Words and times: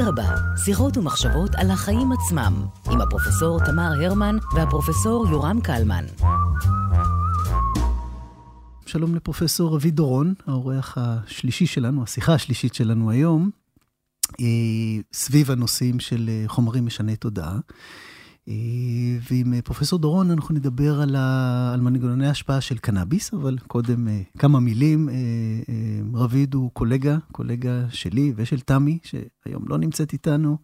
אדרבה, 0.00 0.34
שיחות 0.64 0.96
ומחשבות 0.96 1.50
על 1.54 1.70
החיים 1.70 2.12
עצמם, 2.12 2.66
עם 2.90 3.00
הפרופסור 3.00 3.58
תמר 3.66 3.90
הרמן 4.04 4.36
והפרופסור 4.54 5.26
יורם 5.30 5.60
קלמן. 5.60 6.04
שלום 8.86 9.14
לפרופסור 9.14 9.74
רבי 9.74 9.90
דורון, 9.90 10.34
האורח 10.46 10.98
השלישי 10.98 11.66
שלנו, 11.66 12.02
השיחה 12.02 12.34
השלישית 12.34 12.74
שלנו 12.74 13.10
היום, 13.10 13.50
סביב 15.12 15.50
הנושאים 15.50 16.00
של 16.00 16.30
חומרים 16.46 16.86
משני 16.86 17.16
תודעה. 17.16 17.58
ועם 19.30 19.60
פרופסור 19.64 19.98
דורון 19.98 20.30
אנחנו 20.30 20.54
נדבר 20.54 21.00
על, 21.00 21.16
ה... 21.16 21.70
על 21.74 21.80
מנגנוני 21.80 22.26
ההשפעה 22.26 22.60
של 22.60 22.78
קנאביס, 22.78 23.34
אבל 23.34 23.58
קודם 23.58 24.08
כמה 24.38 24.60
מילים. 24.60 25.08
רביד 26.14 26.54
הוא 26.54 26.70
קולגה, 26.72 27.18
קולגה 27.32 27.86
שלי 27.90 28.32
ושל 28.36 28.60
תמי, 28.60 28.98
שהיום 29.02 29.68
לא 29.68 29.78
נמצאת 29.78 30.12
איתנו. 30.12 30.56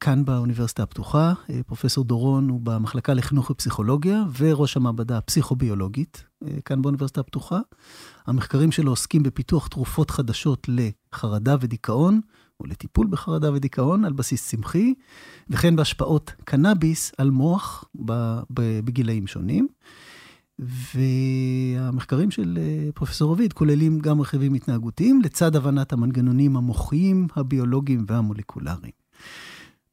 כאן 0.00 0.24
באוניברסיטה 0.24 0.82
הפתוחה, 0.82 1.32
פרופסור 1.66 2.04
דורון 2.04 2.48
הוא 2.48 2.60
במחלקה 2.60 3.14
לחינוך 3.14 3.50
ופסיכולוגיה 3.50 4.24
וראש 4.38 4.76
המעבדה 4.76 5.18
הפסיכוביולוגית 5.18 6.24
כאן 6.64 6.82
באוניברסיטה 6.82 7.20
הפתוחה. 7.20 7.58
המחקרים 8.26 8.72
שלו 8.72 8.92
עוסקים 8.92 9.22
בפיתוח 9.22 9.66
תרופות 9.66 10.10
חדשות 10.10 10.68
לחרדה 10.68 11.56
ודיכאון, 11.60 12.20
או 12.60 12.66
לטיפול 12.66 13.06
בחרדה 13.10 13.52
ודיכאון 13.52 14.04
על 14.04 14.12
בסיס 14.12 14.48
צמחי, 14.48 14.94
וכן 15.50 15.76
בהשפעות 15.76 16.32
קנאביס 16.44 17.12
על 17.18 17.30
מוח 17.30 17.84
בגילאים 18.84 19.26
שונים. 19.26 19.68
והמחקרים 20.58 22.30
של 22.30 22.58
פרופסור 22.94 23.32
רביד 23.32 23.52
כוללים 23.52 23.98
גם 23.98 24.20
רכיבים 24.20 24.54
התנהגותיים, 24.54 25.22
לצד 25.22 25.56
הבנת 25.56 25.92
המנגנונים 25.92 26.56
המוחיים, 26.56 27.26
הביולוגיים 27.36 28.04
והמולקולריים. 28.08 28.92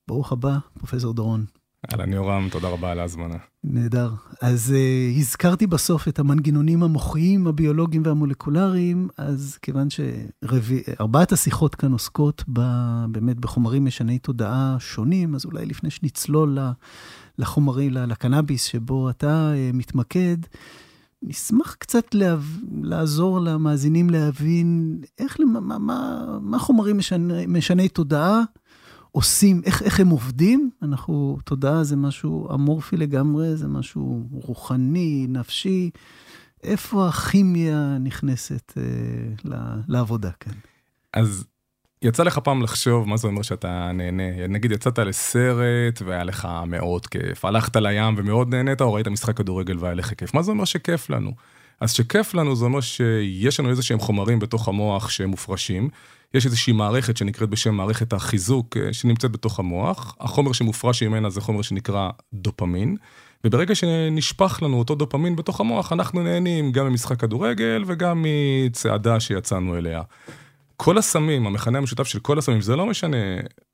ברוך 0.07 0.31
הבא, 0.31 0.57
פרופסור 0.79 1.13
דורון. 1.13 1.45
אהלן 1.93 2.13
יורם, 2.13 2.47
תודה 2.51 2.67
רבה 2.67 2.91
על 2.91 2.99
ההזמנה. 2.99 3.35
נהדר. 3.63 4.11
אז 4.41 4.73
uh, 4.75 5.19
הזכרתי 5.19 5.67
בסוף 5.67 6.07
את 6.07 6.19
המנגנונים 6.19 6.83
המוחיים, 6.83 7.47
הביולוגיים 7.47 8.03
והמולקולריים, 8.05 9.07
אז 9.17 9.57
כיוון 9.61 9.87
שארבעת 9.89 11.31
השיחות 11.31 11.75
כאן 11.75 11.91
עוסקות 11.91 12.43
ב, 12.53 12.61
באמת 13.09 13.39
בחומרים 13.39 13.85
משני 13.85 14.19
תודעה 14.19 14.75
שונים, 14.79 15.35
אז 15.35 15.45
אולי 15.45 15.65
לפני 15.65 15.89
שנצלול 15.89 16.57
לחומרים, 17.37 17.93
לקנאביס 17.93 18.63
שבו 18.63 19.09
אתה 19.09 19.51
uh, 19.53 19.75
מתמקד, 19.75 20.37
נשמח 21.21 21.75
קצת 21.79 22.15
לה, 22.15 22.35
לעזור 22.81 23.39
למאזינים 23.39 24.09
להבין 24.09 24.99
איך, 25.19 25.37
מה, 25.39 25.79
מה, 25.79 26.25
מה 26.41 26.59
חומרים 26.59 26.97
משני, 26.97 27.45
משני 27.47 27.89
תודעה 27.89 28.41
עושים, 29.15 29.61
איך, 29.65 29.81
איך 29.81 29.99
הם 29.99 30.09
עובדים. 30.09 30.69
אנחנו, 30.81 31.37
תודעה 31.45 31.83
זה 31.83 31.95
משהו 31.95 32.53
אמורפי 32.53 32.97
לגמרי, 32.97 33.55
זה 33.55 33.67
משהו 33.67 34.23
רוחני, 34.31 35.25
נפשי. 35.29 35.89
איפה 36.63 37.07
הכימיה 37.07 37.97
נכנסת 37.99 38.73
אה, 38.77 39.53
לעבודה 39.87 40.31
כאן? 40.39 40.53
אז 41.13 41.45
יצא 42.01 42.23
לך 42.23 42.37
פעם 42.37 42.61
לחשוב 42.61 43.07
מה 43.07 43.17
זה 43.17 43.27
אומר 43.27 43.41
שאתה 43.41 43.91
נהנה. 43.93 44.47
נגיד 44.47 44.71
יצאת 44.71 44.99
לסרט 44.99 46.01
והיה 46.05 46.23
לך 46.23 46.47
מאוד 46.67 47.07
כיף, 47.07 47.45
הלכת 47.45 47.75
לים 47.75 48.15
ומאוד 48.17 48.55
נהנית, 48.55 48.81
או 48.81 48.93
ראית 48.93 49.07
משחק 49.07 49.37
כדורגל 49.37 49.77
והיה 49.79 49.93
לך 49.93 50.13
כיף. 50.13 50.33
מה 50.33 50.41
זה 50.41 50.51
אומר 50.51 50.65
שכיף 50.65 51.09
לנו? 51.09 51.31
אז 51.81 51.91
שכיף 51.91 52.33
לנו 52.33 52.55
זה 52.55 52.65
אומר 52.65 52.81
שיש 52.81 53.59
לנו 53.59 53.69
איזה 53.69 53.83
שהם 53.83 53.99
חומרים 53.99 54.39
בתוך 54.39 54.67
המוח 54.67 55.09
שהם 55.09 55.29
מופרשים. 55.29 55.89
יש 56.35 56.45
איזושהי 56.45 56.73
מערכת 56.73 57.17
שנקראת 57.17 57.49
בשם 57.49 57.73
מערכת 57.75 58.13
החיזוק 58.13 58.77
שנמצאת 58.91 59.31
בתוך 59.31 59.59
המוח. 59.59 60.15
החומר 60.19 60.51
שמופרש 60.53 61.03
ממנה 61.03 61.29
זה 61.29 61.41
חומר 61.41 61.61
שנקרא 61.61 62.09
דופמין. 62.33 62.97
וברגע 63.43 63.75
שנשפך 63.75 64.59
לנו 64.61 64.79
אותו 64.79 64.95
דופמין 64.95 65.35
בתוך 65.35 65.59
המוח, 65.59 65.93
אנחנו 65.93 66.23
נהנים 66.23 66.71
גם 66.71 66.87
ממשחק 66.87 67.19
כדורגל 67.19 67.83
וגם 67.87 68.25
מצעדה 68.25 69.19
שיצאנו 69.19 69.77
אליה. 69.77 70.01
כל 70.77 70.97
הסמים, 70.97 71.47
המכנה 71.47 71.77
המשותף 71.77 72.03
של 72.03 72.19
כל 72.19 72.37
הסמים, 72.37 72.61
זה 72.61 72.75
לא 72.75 72.85
משנה 72.85 73.17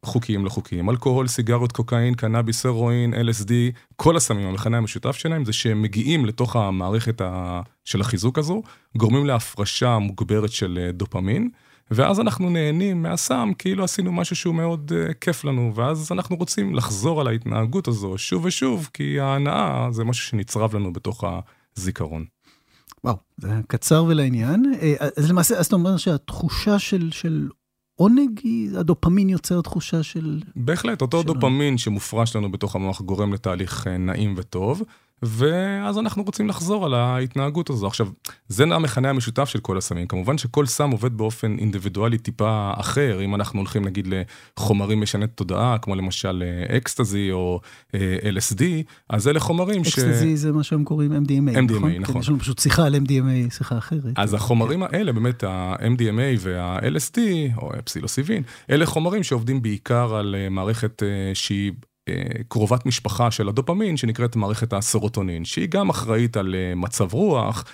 חוקיים 0.06 0.46
לא 0.46 0.50
חוקיים, 0.50 0.90
אלכוהול, 0.90 1.28
סיגריות, 1.28 1.72
קוקאין, 1.72 2.14
קנאביס, 2.14 2.66
הרואין, 2.66 3.14
LSD, 3.14 3.52
כל 3.96 4.18
הסמים, 4.18 4.48
המכנה 4.48 4.78
המשותף 4.78 5.16
שלהם 5.16 5.46
זה 5.46 5.54
שהם 5.54 5.82
מגיעים 5.82 6.26
לתוך 6.26 6.56
המערכת 6.56 7.22
ה... 7.22 7.62
של 7.86 8.02
החיזוק 8.02 8.38
הזו, 8.38 8.62
גורמים 8.98 9.26
להפרשה 9.26 9.98
מוגברת 9.98 10.52
של 10.52 10.90
דופמין, 10.94 11.50
ואז 11.92 12.20
אנחנו 12.20 12.50
נהנים 12.50 13.04
מהסם 13.04 13.52
כאילו 13.58 13.84
עשינו 13.84 14.12
משהו 14.12 14.36
שהוא 14.36 14.56
מאוד 14.56 14.92
uh, 14.92 15.14
כיף 15.14 15.44
לנו, 15.44 15.72
ואז 15.76 16.12
אנחנו 16.12 16.36
רוצים 16.36 16.76
לחזור 16.76 17.22
על 17.22 17.28
ההתנהגות 17.28 17.88
הזו 17.88 18.18
שוב 18.18 18.46
ושוב, 18.46 18.90
כי 18.94 19.20
ההנאה 19.20 19.88
זה 19.92 20.04
משהו 20.04 20.26
שנצרב 20.26 20.76
לנו 20.76 20.94
בתוך 20.94 21.24
הזיכרון. 21.78 22.26
וואו, 23.04 23.18
זה 23.38 23.50
קצר 23.68 24.04
ולעניין. 24.04 24.74
אז 25.18 25.30
למעשה, 25.30 25.58
אז 25.58 25.66
אתה 25.66 25.76
אומר 25.76 25.98
שהתחושה 25.98 26.80
של, 26.80 27.12
של 27.12 27.50
עונג 27.96 28.40
היא, 28.44 28.78
הדופמין 28.78 29.30
יוצר 29.30 29.62
תחושה 29.62 30.04
של... 30.04 30.40
בהחלט, 30.56 31.02
אותו 31.02 31.22
של... 31.22 31.28
דופמין 31.28 31.78
שמופרש 31.78 32.36
לנו 32.36 32.52
בתוך 32.52 32.76
המוח 32.76 33.02
גורם 33.02 33.34
לתהליך 33.34 33.88
נעים 33.88 34.34
וטוב. 34.38 34.84
ואז 35.24 35.98
אנחנו 35.98 36.24
רוצים 36.24 36.50
לחזור 36.50 36.86
על 36.86 36.94
ההתנהגות 36.94 37.70
הזו. 37.70 37.88
עכשיו, 37.88 38.08
זה 38.48 38.64
המכנה 38.64 39.10
המשותף 39.10 39.50
של 39.50 39.60
כל 39.60 39.78
הסמים. 39.78 40.08
כמובן 40.08 40.38
שכל 40.38 40.66
סם 40.66 40.92
עובד 40.92 41.18
באופן 41.18 41.58
אינדיבידואלי 41.60 42.18
טיפה 42.18 42.72
אחר, 42.76 43.22
אם 43.22 43.36
אנחנו 43.36 43.60
הולכים 43.60 43.86
נגיד 43.86 44.08
לחומרים 44.58 45.02
משני 45.02 45.28
תודעה, 45.28 45.78
כמו 45.78 45.96
למשל 45.96 46.44
אקסטזי 46.78 47.32
או 47.32 47.60
LSD, 48.34 48.64
אז 49.10 49.28
אלה 49.28 49.40
חומרים 49.40 49.84
ש... 49.84 49.88
אקסטזי 49.88 50.38
זה 50.38 50.52
מה 50.52 50.64
שהם 50.64 50.84
קוראים 50.84 51.12
MDMA, 51.12 51.56
MDMA, 51.56 51.62
נכון? 51.62 51.92
נכון. 51.92 52.14
כן, 52.14 52.20
יש 52.20 52.30
לנו 52.30 52.40
פשוט 52.40 52.60
שיחה 52.60 52.86
על 52.86 52.96
MDMA, 52.96 53.54
שיחה 53.54 53.78
אחרת. 53.78 54.14
אז 54.16 54.34
החומרים 54.34 54.84
האלה, 54.84 55.12
באמת 55.12 55.44
ה-MDMA 55.44 56.40
וה-LSD, 56.40 57.20
או 57.58 57.72
פסילוסיבין, 57.86 58.44
אלה 58.70 58.86
חומרים 58.86 59.24
שעובדים 59.24 59.62
בעיקר 59.62 60.16
על 60.16 60.36
מערכת 60.50 61.04
שהיא... 61.34 61.72
קרובת 62.48 62.86
משפחה 62.86 63.32
של 63.32 63.50
הדופמין 63.50 63.98
שנקראת 63.98 64.36
מערכת 64.36 64.74
הסרוטונין, 64.74 65.46
שהיא 65.46 65.68
גם 65.70 65.90
אחראית 65.90 66.38
על 66.38 66.56
מצב 66.76 67.14
רוח, 67.14 67.66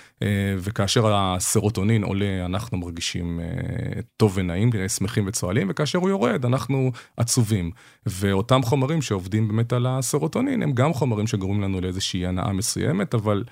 וכאשר 0.57 1.15
הסרוטונין 1.15 2.03
עולה 2.03 2.45
אנחנו 2.45 2.77
מרגישים 2.77 3.39
טוב 4.17 4.33
ונעים, 4.35 4.69
שמחים 4.87 5.27
וצוהלים, 5.27 5.67
וכאשר 5.69 5.99
הוא 5.99 6.09
יורד 6.09 6.45
אנחנו 6.45 6.91
עצובים. 7.17 7.71
ואותם 8.05 8.61
חומרים 8.63 9.01
שעובדים 9.01 9.47
באמת 9.47 9.73
על 9.73 9.85
הסרוטונין 9.89 10.63
הם 10.63 10.71
גם 10.71 10.93
חומרים 10.93 11.27
שגורמים 11.27 11.61
לנו 11.61 11.81
לאיזושהי 11.81 12.25
הנאה 12.25 12.53
מסוימת, 12.53 13.15
אבל 13.15 13.43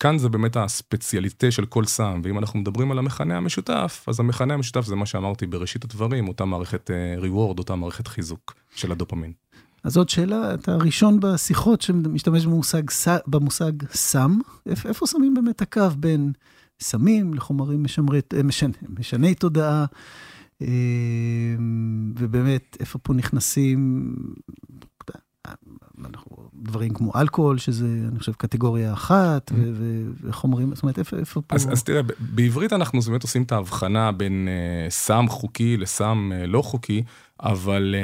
כאן 0.00 0.18
זה 0.18 0.28
באמת 0.28 0.56
הספציאליטה 0.56 1.50
של 1.50 1.66
כל 1.66 1.84
סם, 1.84 2.20
ואם 2.24 2.38
אנחנו 2.38 2.58
מדברים 2.58 2.90
על 2.90 2.98
המכנה 2.98 3.36
המשותף, 3.36 4.04
אז 4.08 4.20
המכנה 4.20 4.54
המשותף 4.54 4.84
זה 4.84 4.96
מה 4.96 5.06
שאמרתי 5.06 5.46
בראשית 5.46 5.84
הדברים, 5.84 6.28
אותה 6.28 6.44
מערכת 6.44 6.90
reward, 7.20 7.58
אותה 7.58 7.74
מערכת 7.74 8.06
חיזוק 8.06 8.54
של 8.74 8.92
הדופמין. 8.92 9.32
אז 9.84 9.96
עוד 9.96 10.08
שאלה, 10.08 10.54
אתה 10.54 10.72
הראשון 10.72 11.20
בשיחות 11.20 11.80
שמשתמש 11.80 12.46
במושג, 12.46 12.82
במושג 13.26 13.72
סם, 13.90 14.38
איפה 14.66 15.06
שמים 15.06 15.34
באמת 15.34 15.62
הקו 15.62 15.88
בין 15.96 16.32
סמים 16.80 17.34
לחומרים 17.34 17.82
משמרי, 17.82 18.20
משני, 18.44 18.72
משני 18.98 19.34
תודעה, 19.34 19.84
ובאמת 22.18 22.76
איפה 22.80 22.98
פה 22.98 23.14
נכנסים 23.14 24.14
דברים 26.54 26.94
כמו 26.94 27.12
אלכוהול, 27.16 27.58
שזה, 27.58 27.86
אני 28.10 28.18
חושב, 28.18 28.32
קטגוריה 28.32 28.92
אחת, 28.92 29.52
וחומרים, 30.22 30.74
זאת 30.74 30.82
אומרת, 30.82 30.98
איפה, 30.98 31.16
איפה 31.16 31.40
פה... 31.40 31.56
אז, 31.56 31.72
אז 31.72 31.82
תראה, 31.82 32.00
בעברית 32.18 32.72
אנחנו 32.72 33.00
באמת 33.00 33.22
עושים 33.22 33.42
את 33.42 33.52
ההבחנה 33.52 34.12
בין 34.12 34.48
uh, 34.48 34.90
סם 34.90 35.24
חוקי 35.28 35.76
לסם 35.76 36.30
uh, 36.32 36.46
לא 36.46 36.62
חוקי, 36.62 37.02
אבל 37.40 37.94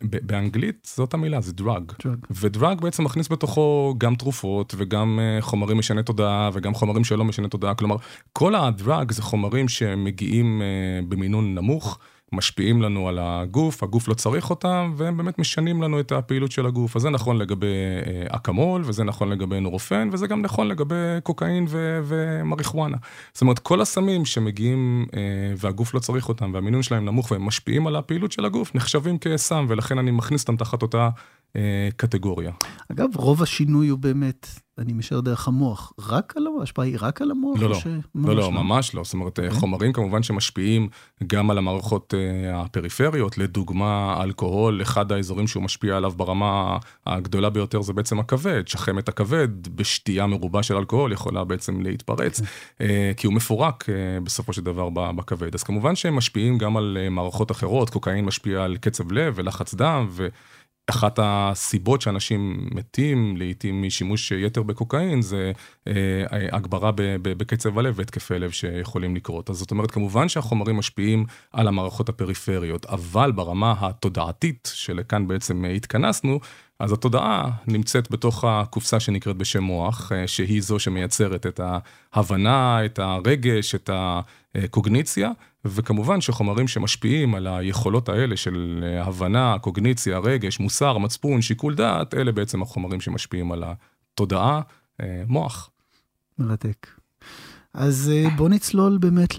uh, 0.00 0.06
באנגלית 0.22 0.90
זאת 0.96 1.14
המילה, 1.14 1.40
זה 1.40 1.52
דרג. 1.52 1.92
ודרג 2.30 2.80
בעצם 2.80 3.04
מכניס 3.04 3.28
בתוכו 3.32 3.94
גם 3.98 4.14
תרופות 4.14 4.74
וגם 4.76 5.18
uh, 5.18 5.42
חומרים 5.42 5.78
משני 5.78 6.02
תודעה 6.02 6.50
וגם 6.52 6.74
חומרים 6.74 7.04
שלא 7.04 7.24
משני 7.24 7.48
תודעה. 7.48 7.74
כלומר, 7.74 7.96
כל 8.32 8.54
הדרג 8.54 9.12
זה 9.12 9.22
חומרים 9.22 9.68
שמגיעים 9.68 10.62
uh, 10.62 11.10
במינון 11.10 11.54
נמוך. 11.54 11.98
משפיעים 12.32 12.82
לנו 12.82 13.08
על 13.08 13.18
הגוף, 13.22 13.82
הגוף 13.82 14.08
לא 14.08 14.14
צריך 14.14 14.50
אותם, 14.50 14.92
והם 14.96 15.16
באמת 15.16 15.38
משנים 15.38 15.82
לנו 15.82 16.00
את 16.00 16.12
הפעילות 16.12 16.52
של 16.52 16.66
הגוף. 16.66 16.96
אז 16.96 17.02
זה 17.02 17.10
נכון 17.10 17.38
לגבי 17.38 17.66
אקמול, 18.28 18.82
וזה 18.84 19.04
נכון 19.04 19.28
לגבי 19.28 19.60
נורופן, 19.60 20.08
וזה 20.12 20.26
גם 20.26 20.42
נכון 20.42 20.68
לגבי 20.68 20.94
קוקאין 21.22 21.66
ו- 21.68 22.00
ומריחואנה. 22.04 22.96
זאת 23.32 23.40
אומרת, 23.40 23.58
כל 23.58 23.80
הסמים 23.80 24.24
שמגיעים 24.24 25.06
והגוף 25.56 25.94
לא 25.94 25.98
צריך 25.98 26.28
אותם, 26.28 26.50
והמינון 26.54 26.82
שלהם 26.82 27.04
נמוך 27.04 27.32
והם 27.32 27.42
משפיעים 27.42 27.86
על 27.86 27.96
הפעילות 27.96 28.32
של 28.32 28.44
הגוף, 28.44 28.74
נחשבים 28.74 29.18
כסם, 29.18 29.66
ולכן 29.68 29.98
אני 29.98 30.10
מכניס 30.10 30.42
אותם 30.42 30.56
תחת 30.56 30.82
אותה 30.82 31.08
קטגוריה. 31.96 32.52
אגב, 32.92 33.16
רוב 33.16 33.42
השינוי 33.42 33.88
הוא 33.88 33.98
באמת 33.98 34.46
אני 34.78 34.92
משער 34.92 35.20
דרך 35.20 35.48
המוח, 35.48 35.92
רק 35.98 36.34
על 36.36 36.46
המוח? 36.46 36.60
ההשפעה 36.60 36.84
היא 36.84 36.96
רק 37.00 37.22
על 37.22 37.30
המוח? 37.30 37.58
לא, 37.60 37.70
לא, 37.70 37.78
לא, 38.14 38.36
לא, 38.36 38.52
ממש 38.52 38.94
לא. 38.94 39.04
זאת 39.04 39.14
אומרת, 39.14 39.38
okay. 39.38 39.54
חומרים 39.54 39.92
כמובן 39.92 40.22
שמשפיעים 40.22 40.88
גם 41.26 41.50
על 41.50 41.58
המערכות 41.58 42.14
uh, 42.14 42.56
הפריפריות, 42.56 43.38
לדוגמה, 43.38 44.18
אלכוהול, 44.22 44.82
אחד 44.82 45.12
האזורים 45.12 45.46
שהוא 45.46 45.62
משפיע 45.62 45.96
עליו 45.96 46.12
ברמה 46.16 46.78
הגדולה 47.06 47.50
ביותר 47.50 47.82
זה 47.82 47.92
בעצם 47.92 48.18
הכבד, 48.18 48.68
שחמת 48.68 49.08
הכבד 49.08 49.68
בשתייה 49.76 50.26
מרובה 50.26 50.62
של 50.62 50.76
אלכוהול 50.76 51.12
יכולה 51.12 51.44
בעצם 51.44 51.80
להתפרץ, 51.80 52.40
okay. 52.40 52.44
כי 53.16 53.26
הוא 53.26 53.34
מפורק 53.34 53.86
בסופו 54.24 54.52
של 54.52 54.62
דבר 54.62 54.88
בכבד. 54.90 55.54
אז 55.54 55.62
כמובן 55.62 55.96
שהם 55.96 56.16
משפיעים 56.16 56.58
גם 56.58 56.76
על 56.76 56.96
מערכות 57.10 57.50
אחרות, 57.50 57.90
קוקאין 57.90 58.24
משפיע 58.24 58.64
על 58.64 58.76
קצב 58.76 59.12
לב 59.12 59.32
ולחץ 59.36 59.74
דם, 59.74 60.06
ו... 60.10 60.28
אחת 60.90 61.18
הסיבות 61.22 62.00
שאנשים 62.00 62.68
מתים 62.74 63.36
לעיתים 63.36 63.82
משימוש 63.82 64.32
יתר 64.32 64.62
בקוקאין 64.62 65.22
זה 65.22 65.52
אה, 65.86 65.92
הגברה 66.52 66.90
בקצב 67.22 67.78
הלב 67.78 67.94
והתקפי 67.96 68.38
לב 68.38 68.50
שיכולים 68.50 69.16
לקרות. 69.16 69.50
אז 69.50 69.56
זאת 69.56 69.70
אומרת, 69.70 69.90
כמובן 69.90 70.28
שהחומרים 70.28 70.76
משפיעים 70.76 71.24
על 71.52 71.68
המערכות 71.68 72.08
הפריפריות, 72.08 72.86
אבל 72.86 73.32
ברמה 73.32 73.74
התודעתית 73.80 74.70
שלכאן 74.74 75.28
בעצם 75.28 75.64
התכנסנו, 75.64 76.40
אז 76.80 76.92
התודעה 76.92 77.50
נמצאת 77.66 78.10
בתוך 78.10 78.44
הקופסה 78.44 79.00
שנקראת 79.00 79.36
בשם 79.36 79.62
מוח, 79.62 80.12
אה, 80.12 80.26
שהיא 80.26 80.62
זו 80.62 80.78
שמייצרת 80.78 81.46
את 81.46 81.60
ההבנה, 82.12 82.84
את 82.84 82.98
הרגש, 82.98 83.74
את 83.74 83.90
הקוגניציה, 84.54 85.30
וכמובן 85.64 86.20
שחומרים 86.20 86.68
שמשפיעים 86.68 87.34
על 87.34 87.46
היכולות 87.46 88.08
האלה 88.08 88.36
של 88.36 88.84
הבנה, 89.00 89.56
קוגניציה, 89.60 90.18
רגש, 90.18 90.60
מוסר, 90.60 90.98
מצפון, 90.98 91.42
שיקול 91.42 91.74
דעת, 91.74 92.14
אלה 92.14 92.32
בעצם 92.32 92.62
החומרים 92.62 93.00
שמשפיעים 93.00 93.52
על 93.52 93.64
התודעה, 93.64 94.60
אה, 95.00 95.22
מוח. 95.26 95.70
מרתק. 96.38 96.86
אז 97.74 98.12
אה, 98.14 98.30
בוא 98.36 98.48
נצלול 98.48 98.98
באמת 98.98 99.34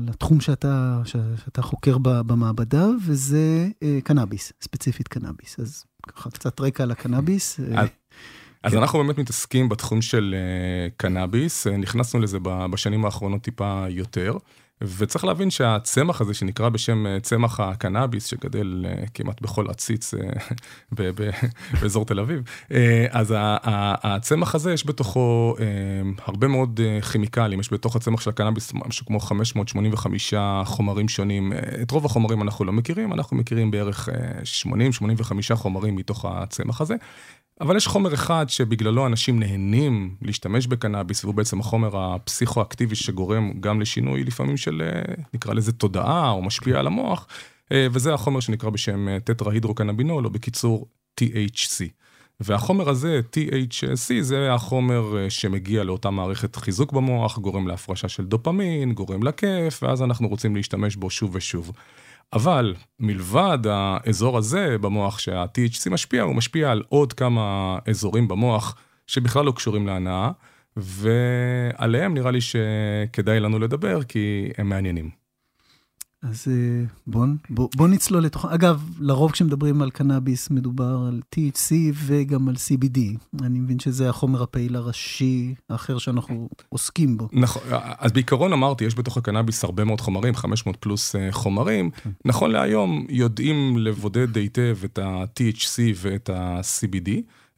לתחום 0.00 0.40
שאתה, 0.40 1.00
שאתה 1.04 1.62
חוקר 1.62 1.98
במעבדה, 1.98 2.86
וזה 3.06 3.68
קנאביס, 4.04 4.52
ספציפית 4.62 5.08
קנאביס. 5.08 5.60
אז 5.60 5.84
ככה 6.08 6.30
קצת 6.30 6.60
רקע 6.60 6.82
על 6.82 6.90
הקנאביס. 6.90 7.60
אז. 8.62 8.74
אנחנו 8.74 8.98
באמת 8.98 9.18
מתעסקים 9.18 9.68
בתחום 9.68 10.02
של 10.02 10.34
uh, 10.34 10.92
קנאביס, 10.96 11.66
uh, 11.66 11.70
נכנסנו 11.70 12.20
לזה 12.20 12.38
בשנים 12.42 13.04
האחרונות 13.04 13.42
טיפה 13.42 13.84
יותר. 13.88 14.36
וצריך 14.98 15.24
להבין 15.24 15.50
שהצמח 15.50 16.20
הזה 16.20 16.34
שנקרא 16.34 16.68
בשם 16.68 17.06
אה, 17.06 17.20
צמח 17.20 17.60
הקנאביס, 17.60 18.26
שגדל 18.26 18.86
כמעט 19.14 19.40
בכל 19.40 19.70
עציץ 19.70 20.14
באזור 21.80 22.04
תל 22.04 22.20
אביב, 22.20 22.42
אז 23.10 23.34
הצמח 24.02 24.54
הזה 24.54 24.72
יש 24.72 24.86
בתוכו 24.86 25.56
הרבה 26.24 26.48
מאוד 26.48 26.80
כימיקלים, 27.12 27.60
יש 27.60 27.72
בתוך 27.72 27.96
הצמח 27.96 28.20
של 28.20 28.30
הקנאביס 28.30 28.72
משהו 28.86 29.06
כמו 29.06 29.20
585 29.20 30.34
חומרים 30.64 31.08
שונים. 31.08 31.52
את 31.82 31.90
רוב 31.90 32.06
החומרים 32.06 32.42
אנחנו 32.42 32.64
לא 32.64 32.72
מכירים, 32.72 33.12
אנחנו 33.12 33.36
מכירים 33.36 33.70
בערך 33.70 34.08
80-85 34.64 35.54
חומרים 35.54 35.96
מתוך 35.96 36.24
הצמח 36.24 36.80
הזה. 36.80 36.94
אבל 37.62 37.76
יש 37.76 37.86
חומר 37.86 38.14
אחד 38.14 38.46
שבגללו 38.48 39.06
אנשים 39.06 39.40
נהנים 39.40 40.14
להשתמש 40.22 40.66
בקנאביס, 40.66 41.24
והוא 41.24 41.34
בעצם 41.34 41.60
החומר 41.60 41.96
הפסיכואקטיבי 41.96 42.94
שגורם 42.94 43.52
גם 43.60 43.80
לשינוי 43.80 44.24
לפעמים 44.24 44.56
של, 44.56 44.82
אה, 44.84 45.14
נקרא 45.34 45.54
לזה 45.54 45.72
תודעה, 45.72 46.30
או 46.30 46.42
משפיע 46.42 46.78
על 46.78 46.86
המוח, 46.86 47.26
אה, 47.72 47.86
וזה 47.92 48.14
החומר 48.14 48.40
שנקרא 48.40 48.70
בשם 48.70 49.08
אה, 49.08 49.20
טטרה-הידרוקנבינול, 49.20 50.24
או 50.24 50.30
בקיצור 50.30 50.86
THC. 51.20 51.84
והחומר 52.40 52.88
הזה, 52.88 53.20
THC, 53.36 54.12
זה 54.20 54.52
החומר 54.52 55.28
שמגיע 55.28 55.84
לאותה 55.84 56.10
מערכת 56.10 56.56
חיזוק 56.56 56.92
במוח, 56.92 57.38
גורם 57.38 57.68
להפרשה 57.68 58.08
של 58.08 58.24
דופמין, 58.24 58.92
גורם 58.92 59.22
לכיף, 59.22 59.82
ואז 59.82 60.02
אנחנו 60.02 60.28
רוצים 60.28 60.56
להשתמש 60.56 60.96
בו 60.96 61.10
שוב 61.10 61.30
ושוב. 61.34 61.72
אבל 62.32 62.74
מלבד 63.00 63.58
האזור 63.70 64.38
הזה 64.38 64.76
במוח 64.80 65.18
שה-THC 65.18 65.90
משפיע, 65.90 66.22
הוא 66.22 66.34
משפיע 66.34 66.70
על 66.70 66.82
עוד 66.88 67.12
כמה 67.12 67.78
אזורים 67.88 68.28
במוח 68.28 68.76
שבכלל 69.06 69.44
לא 69.44 69.52
קשורים 69.52 69.86
להנאה, 69.86 70.30
ועליהם 70.76 72.14
נראה 72.14 72.30
לי 72.30 72.40
שכדאי 72.40 73.40
לנו 73.40 73.58
לדבר 73.58 74.02
כי 74.02 74.48
הם 74.58 74.68
מעניינים. 74.68 75.21
אז 76.22 76.46
אה, 76.50 76.84
בואו 77.06 77.26
בוא, 77.50 77.68
בוא 77.76 77.88
נצלול 77.88 78.24
לתוך... 78.24 78.44
אגב, 78.44 78.82
לרוב 79.00 79.30
כשמדברים 79.30 79.82
על 79.82 79.90
קנאביס 79.90 80.50
מדובר 80.50 81.04
על 81.08 81.20
THC 81.34 81.72
וגם 81.94 82.48
על 82.48 82.54
CBD. 82.54 82.98
אני 83.42 83.58
מבין 83.58 83.78
שזה 83.78 84.08
החומר 84.08 84.42
הפעיל 84.42 84.76
הראשי 84.76 85.54
האחר 85.70 85.98
שאנחנו 85.98 86.48
עוסקים 86.68 87.16
בו. 87.16 87.28
נכון, 87.32 87.62
אז 87.98 88.12
בעיקרון 88.12 88.52
אמרתי, 88.52 88.84
יש 88.84 88.94
בתוך 88.94 89.16
הקנאביס 89.16 89.64
הרבה 89.64 89.84
מאוד 89.84 90.00
חומרים, 90.00 90.34
500 90.34 90.76
פלוס 90.76 91.16
אה, 91.16 91.32
חומרים. 91.32 91.90
כן. 91.90 92.10
נכון 92.24 92.50
להיום 92.50 93.06
יודעים 93.08 93.78
לבודד 93.78 94.36
היטב 94.36 94.78
את 94.84 94.98
ה-THC 94.98 95.78
ואת 95.96 96.30
ה-CBD. 96.30 97.10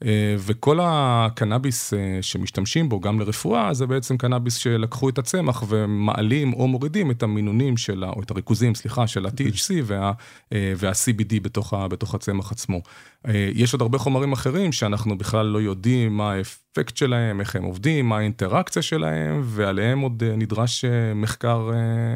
אה, 0.05 0.35
וכל 0.39 0.79
הקנאביס 0.83 1.95
אה, 1.95 2.19
שמשתמשים 2.23 2.89
בו, 2.89 3.01
גם 3.01 3.21
לרפואה, 3.21 3.75
זה 3.75 3.87
בעצם 3.87 4.17
קנאביס 4.17 4.57
שלקחו 4.57 5.09
את 5.09 5.19
הצמח 5.19 5.65
ומעלים 5.69 6.53
או 6.53 6.69
מורידים 6.69 7.11
את 7.11 7.23
המינונים 7.23 7.77
של, 7.77 8.05
או 8.05 8.23
את 8.23 8.31
הריכוזים, 8.31 8.75
סליחה, 8.75 9.07
של 9.07 9.27
ה-THC 9.27 9.73
וה, 9.85 10.13
אה, 10.53 10.73
וה-CBD 10.77 11.41
בתוך, 11.43 11.75
בתוך 11.91 12.15
הצמח 12.15 12.53
עצמו. 12.53 12.81
יש 13.55 13.73
עוד 13.73 13.83
הרבה 13.83 13.99
חומרים 13.99 14.33
אחרים 14.33 14.73
שאנחנו 14.73 15.19
בכלל 15.19 15.47
לא 15.47 15.61
יודעים 15.61 16.17
מה 16.17 16.33
האפקט 16.33 16.97
שלהם, 16.97 17.41
איך 17.41 17.57
הם 17.57 17.65
עובדים, 17.65 18.09
מה 18.09 18.19
האינטראקציה 18.19 18.83
שלהם, 18.83 19.43
ועליהם 19.45 20.01
עוד 20.01 20.25
נדרש 20.25 20.85
מחקר, 21.15 21.71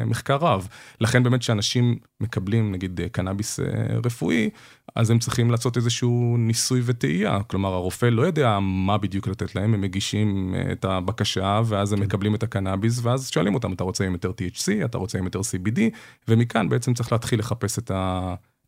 מחקר 0.05 0.35
רב. 0.35 0.67
לכן 1.01 1.23
באמת 1.23 1.41
שאנשים 1.41 1.97
מקבלים 2.21 2.71
נגיד 2.71 2.99
קנאביס 3.11 3.59
רפואי, 4.05 4.49
אז 4.95 5.09
הם 5.09 5.19
צריכים 5.19 5.51
לעשות 5.51 5.77
איזשהו 5.77 6.35
ניסוי 6.37 6.81
וטעייה. 6.85 7.39
כלומר, 7.43 7.73
הרופא 7.73 8.05
לא 8.05 8.21
יודע 8.21 8.59
מה 8.61 8.97
בדיוק 8.97 9.27
לתת 9.27 9.55
להם, 9.55 9.73
הם 9.73 9.81
מגישים 9.81 10.55
אה, 10.55 10.71
את 10.71 10.85
הבקשה, 10.85 11.61
ואז 11.65 11.93
הם 11.93 11.99
כן. 11.99 12.05
מקבלים 12.05 12.35
את 12.35 12.43
הקנאביס, 12.43 12.99
ואז 13.03 13.29
שואלים 13.29 13.53
אותם, 13.55 13.73
אתה 13.73 13.83
רוצה 13.83 14.05
עם 14.05 14.13
יותר 14.13 14.31
THC, 14.31 14.85
אתה 14.85 14.97
רוצה 14.97 15.17
עם 15.17 15.23
יותר 15.25 15.39
CBD, 15.39 15.79
ומכאן 16.27 16.69
בעצם 16.69 16.93
צריך 16.93 17.11
להתחיל 17.11 17.39
לחפש 17.39 17.79
את 17.79 17.91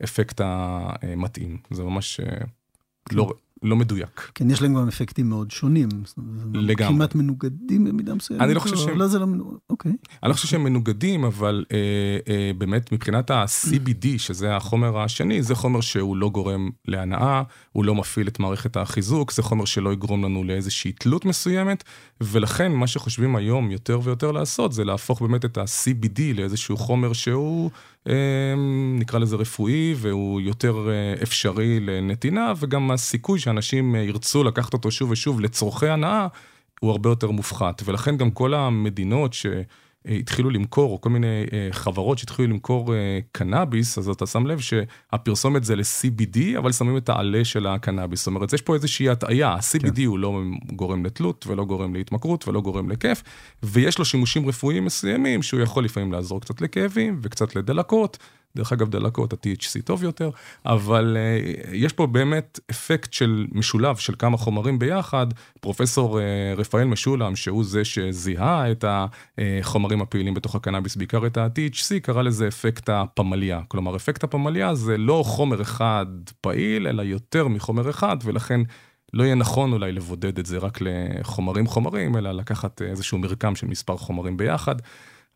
האפקט 0.01 0.41
המתאים. 0.43 1.57
זה 1.71 1.83
ממש 1.83 2.19
אה, 2.19 2.45
לא... 3.11 3.27
כן. 3.29 3.51
לא 3.63 3.75
מדויק. 3.75 4.31
כן, 4.35 4.49
יש 4.49 4.61
להם 4.61 4.75
גם 4.75 4.87
אפקטים 4.87 5.29
מאוד 5.29 5.51
שונים. 5.51 5.89
לגמרי. 6.53 6.95
כמעט 6.95 7.15
מנוגדים 7.15 7.83
במידה 7.83 8.13
מסוימת. 8.13 8.41
אני 8.41 8.53
לא 8.53 8.59
חושב 8.59 8.75
שהם... 8.75 8.97
לא, 8.97 9.07
זה 9.07 9.19
לא 9.19 9.27
מנוגד, 9.27 9.57
אוקיי. 9.85 9.97
אני 10.23 10.29
לא 10.29 10.33
חושב 10.33 10.47
שהם 10.47 10.63
מנוגדים, 10.63 11.23
אבל 11.23 11.65
אה, 11.71 11.77
אה, 12.33 12.51
באמת 12.57 12.91
מבחינת 12.91 13.31
ה-CBD, 13.31 14.07
שזה 14.17 14.55
החומר 14.55 14.99
השני, 14.99 15.43
זה 15.43 15.55
חומר 15.55 15.81
שהוא 15.81 16.17
לא 16.17 16.29
גורם 16.29 16.69
להנאה, 16.87 17.43
הוא 17.71 17.85
לא 17.85 17.95
מפעיל 17.95 18.27
את 18.27 18.39
מערכת 18.39 18.77
החיזוק, 18.77 19.31
זה 19.31 19.43
חומר 19.43 19.65
שלא 19.65 19.93
יגרום 19.93 20.23
לנו 20.23 20.43
לאיזושהי 20.43 20.91
תלות 20.91 21.25
מסוימת, 21.25 21.83
ולכן 22.21 22.71
מה 22.71 22.87
שחושבים 22.87 23.35
היום 23.35 23.71
יותר 23.71 23.99
ויותר 24.03 24.31
לעשות, 24.31 24.73
זה 24.73 24.83
להפוך 24.83 25.21
באמת 25.21 25.45
את 25.45 25.57
ה-CBD 25.57 26.21
לאיזשהו 26.35 26.77
חומר 26.77 27.13
שהוא... 27.13 27.71
אמ, 28.07 28.97
נקרא 28.99 29.19
לזה 29.19 29.35
רפואי, 29.35 29.93
והוא 29.97 30.41
יותר 30.41 30.89
אה, 30.89 31.23
אפשרי 31.23 31.79
לנתינה, 31.79 32.53
וגם 32.59 32.91
הסיכוי 32.91 33.39
שאנשים 33.39 33.95
אה, 33.95 34.01
ירצו 34.01 34.43
לקחת 34.43 34.73
אותו 34.73 34.91
שוב 34.91 35.11
ושוב 35.11 35.41
לצורכי 35.41 35.87
הנאה, 35.87 36.27
הוא 36.83 36.91
הרבה 36.91 37.09
יותר 37.09 37.31
מופחת. 37.31 37.81
ולכן 37.85 38.17
גם 38.17 38.31
כל 38.31 38.53
המדינות 38.53 39.33
ש... 39.33 39.45
התחילו 40.05 40.49
למכור, 40.49 40.91
או 40.91 41.01
כל 41.01 41.09
מיני 41.09 41.45
אה, 41.53 41.67
חברות 41.71 42.17
שהתחילו 42.17 42.47
למכור 42.47 42.95
אה, 42.95 43.19
קנאביס, 43.31 43.97
אז 43.97 44.09
אתה 44.09 44.25
שם 44.25 44.45
לב 44.45 44.59
שהפרסומת 44.59 45.63
זה 45.63 45.75
ל-CBD, 45.75 46.57
אבל 46.57 46.71
שמים 46.71 46.97
את 46.97 47.09
העלה 47.09 47.45
של 47.45 47.67
הקנאביס. 47.67 48.19
זאת 48.19 48.27
אומרת, 48.27 48.53
יש 48.53 48.61
פה 48.61 48.75
איזושהי 48.75 49.09
הטעיה, 49.09 49.49
ה-CBD 49.49 49.95
כן. 49.95 50.05
הוא 50.05 50.19
לא 50.19 50.41
גורם 50.73 51.05
לתלות, 51.05 51.47
ולא 51.47 51.65
גורם 51.65 51.93
להתמכרות, 51.93 52.47
ולא 52.47 52.61
גורם 52.61 52.89
לכיף, 52.89 53.23
ויש 53.63 53.99
לו 53.99 54.05
שימושים 54.05 54.47
רפואיים 54.47 54.85
מסוימים, 54.85 55.43
שהוא 55.43 55.61
יכול 55.61 55.85
לפעמים 55.85 56.11
לעזור 56.11 56.41
קצת 56.41 56.61
לכאבים, 56.61 57.19
וקצת 57.23 57.55
לדלקות, 57.55 58.17
דרך 58.55 58.73
אגב, 58.73 58.89
דלקות, 58.89 59.33
ה-THC 59.33 59.81
טוב 59.85 60.03
יותר, 60.03 60.29
אבל 60.65 61.17
uh, 61.17 61.69
יש 61.73 61.93
פה 61.93 62.07
באמת 62.07 62.59
אפקט 62.71 63.13
של 63.13 63.45
משולב 63.51 63.95
של 63.95 64.13
כמה 64.19 64.37
חומרים 64.37 64.79
ביחד. 64.79 65.27
פרופסור 65.61 66.19
uh, 66.19 66.59
רפאל 66.59 66.83
משולם, 66.83 67.35
שהוא 67.35 67.63
זה 67.63 67.85
שזיהה 67.85 68.71
את 68.71 68.85
החומרים 68.87 70.01
הפעילים 70.01 70.33
בתוך 70.33 70.55
הקנאביס, 70.55 70.95
בעיקר 70.95 71.27
את 71.27 71.37
ה-THC, 71.37 71.99
קרא 72.01 72.21
לזה 72.21 72.47
אפקט 72.47 72.89
הפמליה. 72.89 73.61
כלומר, 73.67 73.95
אפקט 73.95 74.23
הפמליה 74.23 74.75
זה 74.75 74.97
לא 74.97 75.23
חומר 75.25 75.61
אחד 75.61 76.05
פעיל, 76.41 76.87
אלא 76.87 77.01
יותר 77.01 77.47
מחומר 77.47 77.89
אחד, 77.89 78.17
ולכן... 78.23 78.61
לא 79.13 79.23
יהיה 79.23 79.35
נכון 79.35 79.73
אולי 79.73 79.91
לבודד 79.91 80.39
את 80.39 80.45
זה 80.45 80.57
רק 80.57 80.79
לחומרים 80.81 81.67
חומרים, 81.67 82.17
אלא 82.17 82.31
לקחת 82.31 82.81
איזשהו 82.81 83.17
מרקם 83.17 83.55
של 83.55 83.67
מספר 83.67 83.97
חומרים 83.97 84.37
ביחד. 84.37 84.75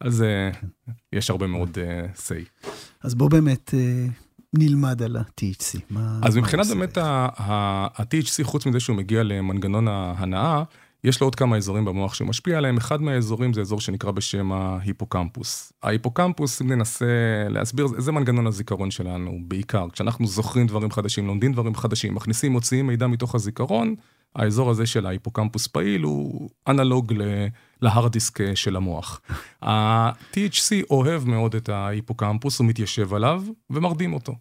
אז 0.02 0.24
uh, 0.24 0.92
יש 1.14 1.30
הרבה 1.30 1.48
מאוד 1.48 1.78
say. 2.16 2.68
אז 3.06 3.16
בוא 3.16 3.30
באמת 3.30 3.70
uh, 3.74 4.12
נלמד 4.54 5.02
על 5.02 5.18
ה-THC? 5.18 5.96
אז 6.22 6.38
מבחינת 6.38 6.68
באמת 6.68 6.98
ה-THC, 6.98 8.44
חוץ 8.44 8.66
מזה 8.66 8.80
שהוא 8.80 8.96
מגיע 8.96 9.24
למנגנון 9.24 9.88
ההנאה, 9.88 10.64
יש 11.04 11.22
לו 11.22 11.28
עוד 11.28 11.36
כמה 11.36 11.58
אזורים 11.58 11.86
במוח 11.86 12.14
שהוא 12.14 12.28
משפיע 12.28 12.58
עליהם, 12.58 12.78
אחד 12.78 13.02
מהאזורים 13.02 13.54
זה 13.54 13.62
אזור 13.62 13.82
שנקרא 13.82 14.12
בשם 14.12 14.52
ההיפוקמפוס. 14.52 15.74
ההיפוקמפוס, 15.84 16.62
אם 16.62 16.72
ננסה 16.72 17.06
להסביר, 17.50 17.88
זה 17.98 18.12
מנגנון 18.12 18.48
הזיכרון 18.48 18.92
שלנו 18.92 19.40
בעיקר. 19.48 19.88
כשאנחנו 19.94 20.28
זוכרים 20.28 20.68
דברים 20.68 20.92
חדשים, 20.92 21.28
לומדים 21.28 21.54
דברים 21.54 21.76
חדשים, 21.76 22.16
מכניסים, 22.16 22.52
מוציאים 22.52 22.88
מידע 22.88 23.08
מתוך 23.08 23.36
הזיכרון, 23.36 23.96
האזור 24.36 24.70
הזה 24.70 24.86
של 24.86 25.06
ההיפוקמפוס 25.06 25.68
פעיל 25.68 26.02
הוא 26.04 26.50
אנלוג 26.68 27.14
להארד 27.82 28.12
דיסק 28.12 28.56
של 28.56 28.76
המוח. 28.76 29.22
ה-THC 29.62 30.86
אוהב 30.90 31.28
מאוד 31.28 31.56
את 31.56 31.70
ההיפוקמפוס, 31.70 32.60
הוא 32.60 32.68
מתיישב 32.68 33.14
עליו 33.14 33.44
ומרדים 33.70 34.14
אותו. 34.14 34.36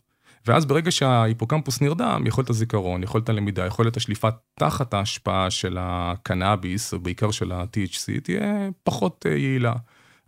ואז 0.46 0.64
ברגע 0.64 0.90
שההיפוקמפוס 0.90 1.80
נרדם, 1.80 2.24
יכולת 2.26 2.50
הזיכרון, 2.50 3.02
יכולת 3.02 3.28
הלמידה, 3.28 3.66
יכולת 3.66 3.96
השליפה 3.96 4.28
תחת 4.58 4.94
ההשפעה 4.94 5.50
של 5.50 5.76
הקנאביס, 5.80 6.94
או 6.94 6.98
בעיקר 6.98 7.30
של 7.30 7.52
ה-THC, 7.52 8.20
תהיה 8.22 8.68
פחות 8.82 9.26
אה, 9.28 9.36
יעילה. 9.36 9.74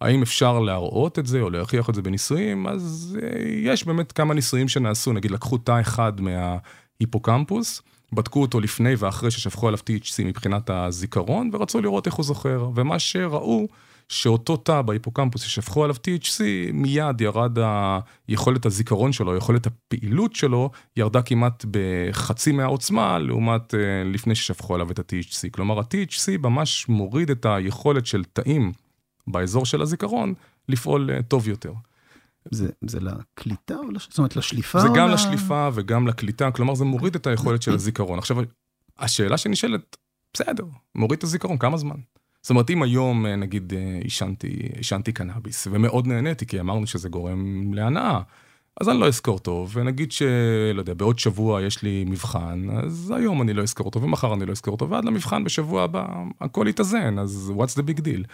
האם 0.00 0.22
אפשר 0.22 0.58
להראות 0.60 1.18
את 1.18 1.26
זה 1.26 1.40
או 1.40 1.50
להוכיח 1.50 1.90
את 1.90 1.94
זה 1.94 2.02
בניסויים? 2.02 2.66
אז 2.66 3.18
אה, 3.22 3.42
יש 3.48 3.84
באמת 3.84 4.12
כמה 4.12 4.34
ניסויים 4.34 4.68
שנעשו, 4.68 5.12
נגיד 5.12 5.30
לקחו 5.30 5.58
תא 5.58 5.80
אחד 5.80 6.12
מההיפוקמפוס, 6.20 7.82
בדקו 8.12 8.42
אותו 8.42 8.60
לפני 8.60 8.94
ואחרי 8.98 9.30
ששפכו 9.30 9.68
עליו 9.68 9.78
THC 9.78 10.25
מבחינת 10.25 10.70
הזיכרון, 10.70 11.50
ורצו 11.52 11.80
לראות 11.80 12.06
איך 12.06 12.14
הוא 12.14 12.25
זוכר. 12.25 12.68
ומה 12.75 12.98
שראו, 12.98 13.68
שאותו 14.08 14.56
תא 14.56 14.82
בהיפוקמפוס 14.82 15.42
ששפכו 15.42 15.84
עליו 15.84 15.96
THC, 15.96 16.40
מיד 16.72 17.20
ירד 17.20 17.58
היכולת 18.28 18.66
הזיכרון 18.66 19.12
שלו, 19.12 19.36
יכולת 19.36 19.66
הפעילות 19.66 20.34
שלו, 20.34 20.70
ירדה 20.96 21.22
כמעט 21.22 21.64
בחצי 21.70 22.52
מהעוצמה, 22.52 23.18
לעומת 23.18 23.75
uh, 23.75 23.76
לפני 24.04 24.34
ששפכו 24.34 24.75
עליו 24.75 24.90
את 24.90 24.98
ה-THC. 24.98 25.50
כלומר, 25.50 25.78
ה-THC 25.78 26.38
ממש 26.38 26.88
מוריד 26.88 27.30
את 27.30 27.46
היכולת 27.46 28.06
של 28.06 28.25
תאים 28.32 28.72
באזור 29.26 29.66
של 29.66 29.82
הזיכרון 29.82 30.34
לפעול 30.68 31.10
uh, 31.10 31.22
טוב 31.22 31.48
יותר. 31.48 31.72
זה, 32.50 32.68
זה 32.86 32.98
לקליטה 33.00 33.74
או 33.74 33.90
לש... 33.90 34.08
זאת 34.10 34.18
אומרת 34.18 34.36
לשליפה? 34.36 34.80
זה 34.80 34.88
גם 34.88 35.08
לה... 35.08 35.14
לשליפה 35.14 35.68
וגם 35.74 36.06
לקליטה, 36.06 36.50
כלומר 36.50 36.74
זה 36.74 36.84
מוריד 36.84 37.14
את 37.14 37.26
היכולת 37.26 37.62
של 37.62 37.74
הזיכרון. 37.80 38.18
עכשיו, 38.18 38.36
השאלה 38.98 39.38
שנשאלת, 39.38 39.96
בסדר, 40.34 40.64
מוריד 40.94 41.18
את 41.18 41.24
הזיכרון, 41.24 41.58
כמה 41.58 41.76
זמן? 41.76 41.96
זאת 42.42 42.50
אומרת, 42.50 42.70
אם 42.70 42.82
היום, 42.82 43.26
אה, 43.26 43.36
נגיד, 43.36 43.72
אה, 43.76 43.98
עישנתי, 44.02 44.68
עישנתי 44.76 45.12
קנאביס, 45.12 45.66
ומאוד 45.70 46.06
נהניתי, 46.06 46.46
כי 46.46 46.60
אמרנו 46.60 46.86
שזה 46.86 47.08
גורם 47.08 47.74
להנאה, 47.74 48.20
אז 48.80 48.88
אני 48.88 49.00
לא 49.00 49.06
אזכור 49.06 49.38
טוב, 49.38 49.72
ונגיד 49.74 50.12
שלא 50.12 50.80
יודע, 50.80 50.94
בעוד 50.94 51.18
שבוע 51.18 51.62
יש 51.62 51.82
לי 51.82 52.04
מבחן, 52.04 52.66
אז 52.84 53.12
היום 53.16 53.42
אני 53.42 53.54
לא 53.54 53.62
אזכור 53.62 53.86
אותו, 53.86 54.02
ומחר 54.02 54.34
אני 54.34 54.46
לא 54.46 54.52
אזכור 54.52 54.72
אותו, 54.72 54.90
ועד 54.90 55.04
למבחן 55.04 55.44
בשבוע 55.44 55.82
הבא 55.82 56.06
הכל 56.40 56.66
יתאזן, 56.68 57.18
אז 57.18 57.52
what's 57.56 57.78
the 57.78 57.82
big 57.82 58.00
deal? 58.00 58.26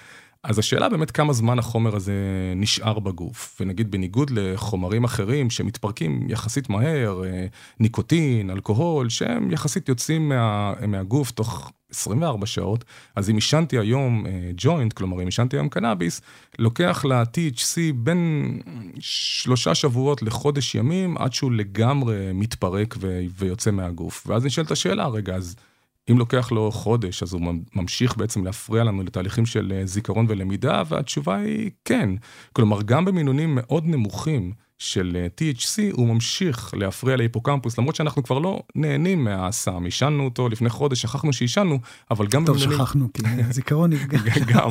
אז 0.45 0.59
השאלה 0.59 0.89
באמת 0.89 1.11
כמה 1.11 1.33
זמן 1.33 1.59
החומר 1.59 1.97
הזה 1.97 2.13
נשאר 2.57 2.99
בגוף, 2.99 3.57
ונגיד 3.61 3.91
בניגוד 3.91 4.31
לחומרים 4.31 5.05
אחרים 5.05 5.51
שמתפרקים 5.51 6.31
יחסית 6.31 6.71
מהר, 6.71 7.25
אה, 7.25 7.47
ניקוטין, 7.81 8.51
אלכוהול, 8.51 9.09
שהם 9.09 9.51
יחסית 9.51 9.89
יוצאים 9.89 10.29
מה, 10.29 10.73
מהגוף 10.87 11.31
תוך 11.31 11.73
24 11.91 12.47
שעות, 12.47 12.85
אז 13.17 13.31
אם 13.31 13.35
עישנתי 13.35 13.79
היום 13.79 14.27
ג'וינט, 14.57 14.93
uh, 14.93 14.95
כלומר 14.95 15.21
אם 15.21 15.27
עישנתי 15.27 15.57
היום 15.57 15.69
קנאביס, 15.69 16.21
לוקח 16.59 17.05
ל-THC 17.05 17.77
בין 17.95 18.61
שלושה 19.01 19.75
שבועות 19.75 20.23
לחודש 20.23 20.75
ימים 20.75 21.17
עד 21.19 21.33
שהוא 21.33 21.53
לגמרי 21.53 22.31
מתפרק 22.35 22.95
ו- 23.01 23.21
ויוצא 23.39 23.71
מהגוף. 23.71 24.27
ואז 24.27 24.45
נשאלת 24.45 24.71
השאלה, 24.71 25.07
רגע, 25.07 25.35
אז 25.35 25.57
אם 26.13 26.19
לוקח 26.19 26.53
לו 26.53 26.71
חודש, 26.71 27.23
אז 27.23 27.33
הוא 27.33 27.55
ממשיך 27.75 28.17
בעצם 28.17 28.45
להפריע 28.45 28.85
לנו 28.85 29.03
לתהליכים 29.03 29.47
של 29.47 29.73
אה, 29.77 29.87
זיכרון 29.87 30.27
ולמידה, 30.29 30.83
והתשובה 30.89 31.37
היא 31.37 31.71
כן. 31.85 32.11
כלומר, 32.53 32.83
גם 32.83 33.05
במינונים 33.05 33.55
מאוד 33.55 33.87
נמוכים, 33.87 34.53
של 34.83 35.17
אה, 35.17 35.27
THC, 35.27 35.81
הוא 35.93 36.07
ממשיך 36.07 36.75
להפריע 36.77 37.17
להיפוקמפוס, 37.17 37.79
למרות 37.79 37.97
שאנחנו 37.97 38.23
כבר 38.23 38.39
לא 38.39 38.63
נהנים 38.75 39.25
מהסם. 39.25 39.85
עישנו 39.85 40.25
אותו 40.25 40.49
לפני 40.49 40.71
חודש, 40.71 41.03
שכחנו 41.03 41.33
שעישנו, 41.33 41.79
אבל 42.11 42.27
גם... 42.27 42.45
טוב, 42.45 42.57
במילונים... 42.57 42.79
שכחנו, 42.79 43.09
כי 43.15 43.23
הזיכרון 43.49 43.93
נפגע. 43.93 44.19
גם, 44.47 44.71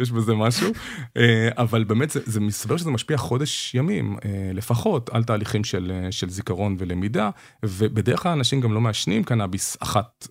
יש 0.00 0.10
בזה 0.10 0.34
משהו. 0.34 0.72
אה, 1.16 1.48
אבל 1.58 1.84
באמת, 1.84 2.10
זה, 2.10 2.20
זה 2.24 2.40
מסתבר 2.40 2.76
שזה 2.76 2.90
משפיע 2.90 3.16
חודש 3.16 3.74
ימים 3.74 4.16
אה, 4.24 4.50
לפחות 4.54 5.10
על 5.10 5.24
תהליכים 5.24 5.64
של, 5.64 6.08
של 6.10 6.30
זיכרון 6.30 6.76
ולמידה, 6.78 7.30
ובדרך 7.62 8.22
כלל 8.22 8.32
אנשים 8.32 8.60
גם 8.60 8.72
לא 8.72 8.80
מעשנים 8.80 9.24
קנאביס 9.24 9.76
אחת 9.80 10.28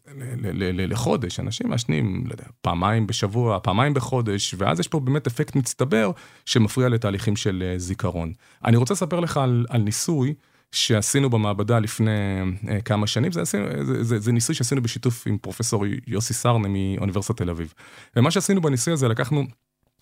לחודש, 0.74 1.39
אנשים 1.39 1.70
מעשנים, 1.70 2.24
לא 2.27 2.36
פעמיים 2.62 3.08
בשבוע, 3.08 3.60
פעמיים 3.60 3.93
בחודש, 3.93 4.55
ואז 4.58 4.79
יש 4.79 4.88
פה 4.88 5.00
באמת 5.00 5.27
אפקט 5.27 5.55
מצטבר 5.55 6.12
שמפריע 6.46 6.89
לתהליכים 6.89 7.36
של 7.36 7.74
זיכרון. 7.77 8.34
אני 8.65 8.77
רוצה 8.77 8.93
לספר 8.93 9.20
לך 9.20 9.38
על, 9.38 9.65
על 9.70 9.82
ניסוי 9.82 10.34
שעשינו 10.74 11.30
במעבדה 11.30 11.80
לפני 11.80 12.12
uh, 12.42 12.82
כמה 12.86 13.08
שנים, 13.08 13.32
זה, 13.32 13.44
זה, 13.44 14.03
זה, 14.03 14.20
זה 14.20 14.32
ניסוי 14.32 14.56
שעשינו 14.56 14.82
בשיתוף 14.82 15.27
עם 15.27 15.38
פרופסור 15.38 15.86
יוסי 16.08 16.34
סרנה 16.34 16.68
מאוניברסיטת 16.68 17.38
תל 17.38 17.50
אביב. 17.50 17.74
ומה 18.15 18.32
שעשינו 18.32 18.62
בניסוי 18.62 18.94
הזה, 18.94 19.08
לקחנו 19.08 19.44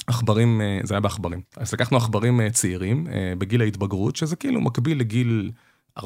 עכברים, 0.08 0.62
uh, 0.62 0.88
זה 0.88 0.94
היה 0.94 1.02
בעכברים, 1.02 1.42
אז 1.58 1.74
לקחנו 1.74 1.98
עכברים 1.98 2.40
uh, 2.40 2.54
צעירים 2.54 3.08
uh, 3.08 3.12
בגיל 3.38 3.62
ההתבגרות, 3.62 4.16
שזה 4.16 4.36
כאילו 4.36 4.62
מקביל 4.62 5.00
לגיל 5.00 5.52
14-20 6.00 6.04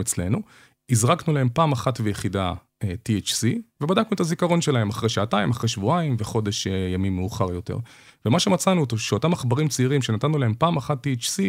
אצלנו, 0.00 0.42
הזרקנו 0.90 1.34
להם 1.34 1.48
פעם 1.52 1.72
אחת 1.72 2.00
ויחידה 2.00 2.52
uh, 2.84 2.86
THC, 2.86 3.46
ובדקנו 3.80 4.14
את 4.14 4.20
הזיכרון 4.20 4.60
שלהם 4.60 4.88
אחרי 4.88 5.08
שעתיים, 5.08 5.50
אחרי 5.50 5.68
שבועיים 5.68 6.16
וחודש 6.18 6.66
uh, 6.66 6.70
ימים 6.94 7.16
מאוחר 7.16 7.52
יותר. 7.52 7.78
ומה 8.26 8.40
שמצאנו 8.40 8.80
אותו, 8.80 8.98
שאותם 8.98 9.32
עכברים 9.32 9.68
צעירים 9.68 10.02
שנתנו 10.02 10.38
להם 10.38 10.54
פעם 10.58 10.76
אחת 10.76 11.06
THC, 11.06 11.42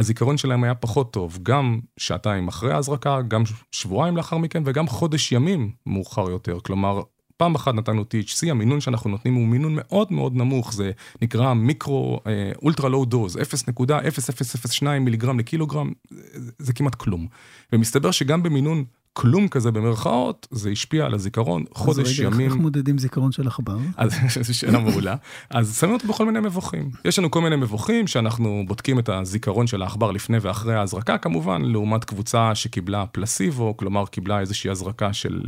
הזיכרון 0.00 0.36
שלהם 0.36 0.64
היה 0.64 0.74
פחות 0.74 1.12
טוב, 1.12 1.38
גם 1.42 1.80
שעתיים 1.96 2.48
אחרי 2.48 2.72
ההזרקה, 2.72 3.22
גם 3.28 3.42
שבועיים 3.72 4.16
לאחר 4.16 4.38
מכן 4.38 4.62
וגם 4.66 4.86
חודש 4.88 5.32
ימים 5.32 5.70
מאוחר 5.86 6.30
יותר. 6.30 6.58
כלומר, 6.60 7.02
פעם 7.36 7.54
אחת 7.54 7.74
נתנו 7.74 8.02
THC, 8.02 8.50
המינון 8.50 8.80
שאנחנו 8.80 9.10
נותנים 9.10 9.34
הוא 9.34 9.46
מינון 9.46 9.72
מאוד 9.76 10.12
מאוד 10.12 10.36
נמוך, 10.36 10.72
זה 10.72 10.90
נקרא 11.22 11.54
מיקרו, 11.54 12.20
אולטרה 12.62 12.88
לואו 12.88 13.04
דוז, 13.04 13.36
0.0002 13.36 14.88
מיליגרם 15.00 15.38
לקילוגרם, 15.38 15.92
זה, 16.34 16.52
זה 16.58 16.72
כמעט 16.72 16.94
כלום. 16.94 17.26
ומסתבר 17.72 18.10
שגם 18.10 18.42
במינון 18.42 18.84
כלום 19.12 19.48
כזה 19.48 19.70
במרכאות, 19.70 20.48
זה 20.50 20.70
השפיע 20.70 21.06
על 21.06 21.14
הזיכרון 21.14 21.64
חודש 21.74 22.20
רגע, 22.20 22.28
ימים. 22.28 22.46
אז 22.46 22.52
איך 22.52 22.62
מודדים 22.62 22.98
זיכרון 22.98 23.32
של 23.32 23.46
עכבר? 23.46 23.78
אז 23.96 24.12
זו 24.46 24.58
שאלה 24.58 24.78
מעולה. 24.78 25.16
אז 25.50 25.78
שמים 25.80 25.94
אותו 25.94 26.08
בכל 26.08 26.26
מיני 26.26 26.40
מבוכים. 26.40 26.90
יש 27.04 27.18
לנו 27.18 27.30
כל 27.30 27.40
מיני 27.40 27.56
מבוכים 27.56 28.06
שאנחנו 28.06 28.64
בודקים 28.66 28.98
את 28.98 29.08
הזיכרון 29.08 29.66
של 29.66 29.82
העכבר 29.82 30.10
לפני 30.10 30.38
ואחרי 30.40 30.74
ההזרקה 30.74 31.18
כמובן, 31.18 31.62
לעומת 31.62 32.04
קבוצה 32.04 32.54
שקיבלה 32.54 33.06
פלסיבו, 33.06 33.76
כלומר 33.76 34.06
קיבלה 34.06 34.40
איזושהי 34.40 34.70
הזרקה 34.70 35.12
של 35.12 35.40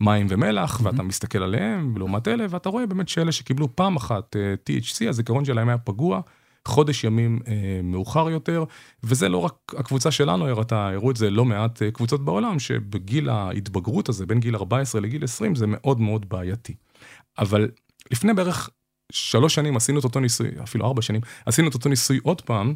מים 0.00 0.26
ומלח, 0.30 0.80
mm-hmm. 0.80 0.84
ואתה 0.84 1.02
מסתכל 1.02 1.42
עליהם 1.42 1.94
לעומת 1.96 2.28
אלה, 2.28 2.46
ואתה 2.50 2.68
רואה 2.68 2.86
באמת 2.86 3.08
שאלה 3.08 3.32
שקיבלו 3.32 3.76
פעם 3.76 3.96
אחת 3.96 4.36
uh, 4.36 4.70
THC, 4.70 5.08
הזיכרון 5.08 5.44
שלהם 5.44 5.68
היה 5.68 5.78
פגוע. 5.78 6.20
חודש 6.68 7.04
ימים 7.04 7.38
אה, 7.48 7.80
מאוחר 7.82 8.30
יותר, 8.30 8.64
וזה 9.02 9.28
לא 9.28 9.38
רק 9.38 9.54
הקבוצה 9.76 10.10
שלנו 10.10 10.48
הראתה, 10.48 10.88
הראו 10.88 11.10
את 11.10 11.16
זה 11.16 11.30
לא 11.30 11.44
מעט 11.44 11.82
אה, 11.82 11.90
קבוצות 11.90 12.24
בעולם, 12.24 12.58
שבגיל 12.58 13.28
ההתבגרות 13.28 14.08
הזה, 14.08 14.26
בין 14.26 14.40
גיל 14.40 14.56
14 14.56 15.00
לגיל 15.00 15.24
20, 15.24 15.54
זה 15.54 15.66
מאוד 15.68 16.00
מאוד 16.00 16.28
בעייתי. 16.28 16.74
אבל 17.38 17.70
לפני 18.10 18.34
בערך 18.34 18.70
שלוש 19.12 19.54
שנים 19.54 19.76
עשינו 19.76 19.98
את 19.98 20.04
אותו 20.04 20.20
ניסוי, 20.20 20.48
אפילו 20.62 20.86
ארבע 20.86 21.02
שנים, 21.02 21.20
עשינו 21.46 21.68
את 21.68 21.74
אותו 21.74 21.88
ניסוי 21.88 22.20
עוד 22.22 22.40
פעם, 22.40 22.74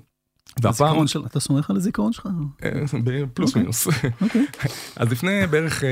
והפעם... 0.62 1.06
של... 1.06 1.26
אתה 1.26 1.40
סומך 1.40 1.70
על 1.70 1.76
הזיכרון 1.76 2.12
שלך? 2.12 2.28
אה, 2.64 2.70
פלוס 3.34 3.54
okay. 3.54 3.58
מינוס. 3.58 3.88
Okay. 3.88 4.06
אוקיי. 4.20 4.46
אז 4.96 5.12
לפני 5.12 5.46
בערך 5.46 5.82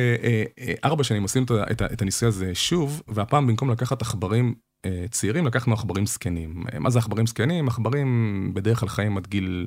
ארבע 0.85 1.05
שנים 1.05 1.25
עשינו 1.25 1.47
את 1.93 2.03
הניסוי 2.03 2.29
הזה 2.29 2.55
שוב, 2.55 3.03
והפעם 3.09 3.47
במקום 3.47 3.71
לקחת 3.71 4.03
עכברים 4.03 4.55
צעירים, 5.11 5.47
לקחנו 5.47 5.75
עכברים 5.75 6.07
זקנים. 6.07 6.65
מה 6.79 6.91
זה 6.91 6.99
עכברים 6.99 7.27
זקנים? 7.27 7.69
עכברים 7.69 8.51
בדרך 8.55 8.81
כלל 8.81 8.89
חיים 8.89 9.17
עד 9.17 9.27
גיל 9.27 9.67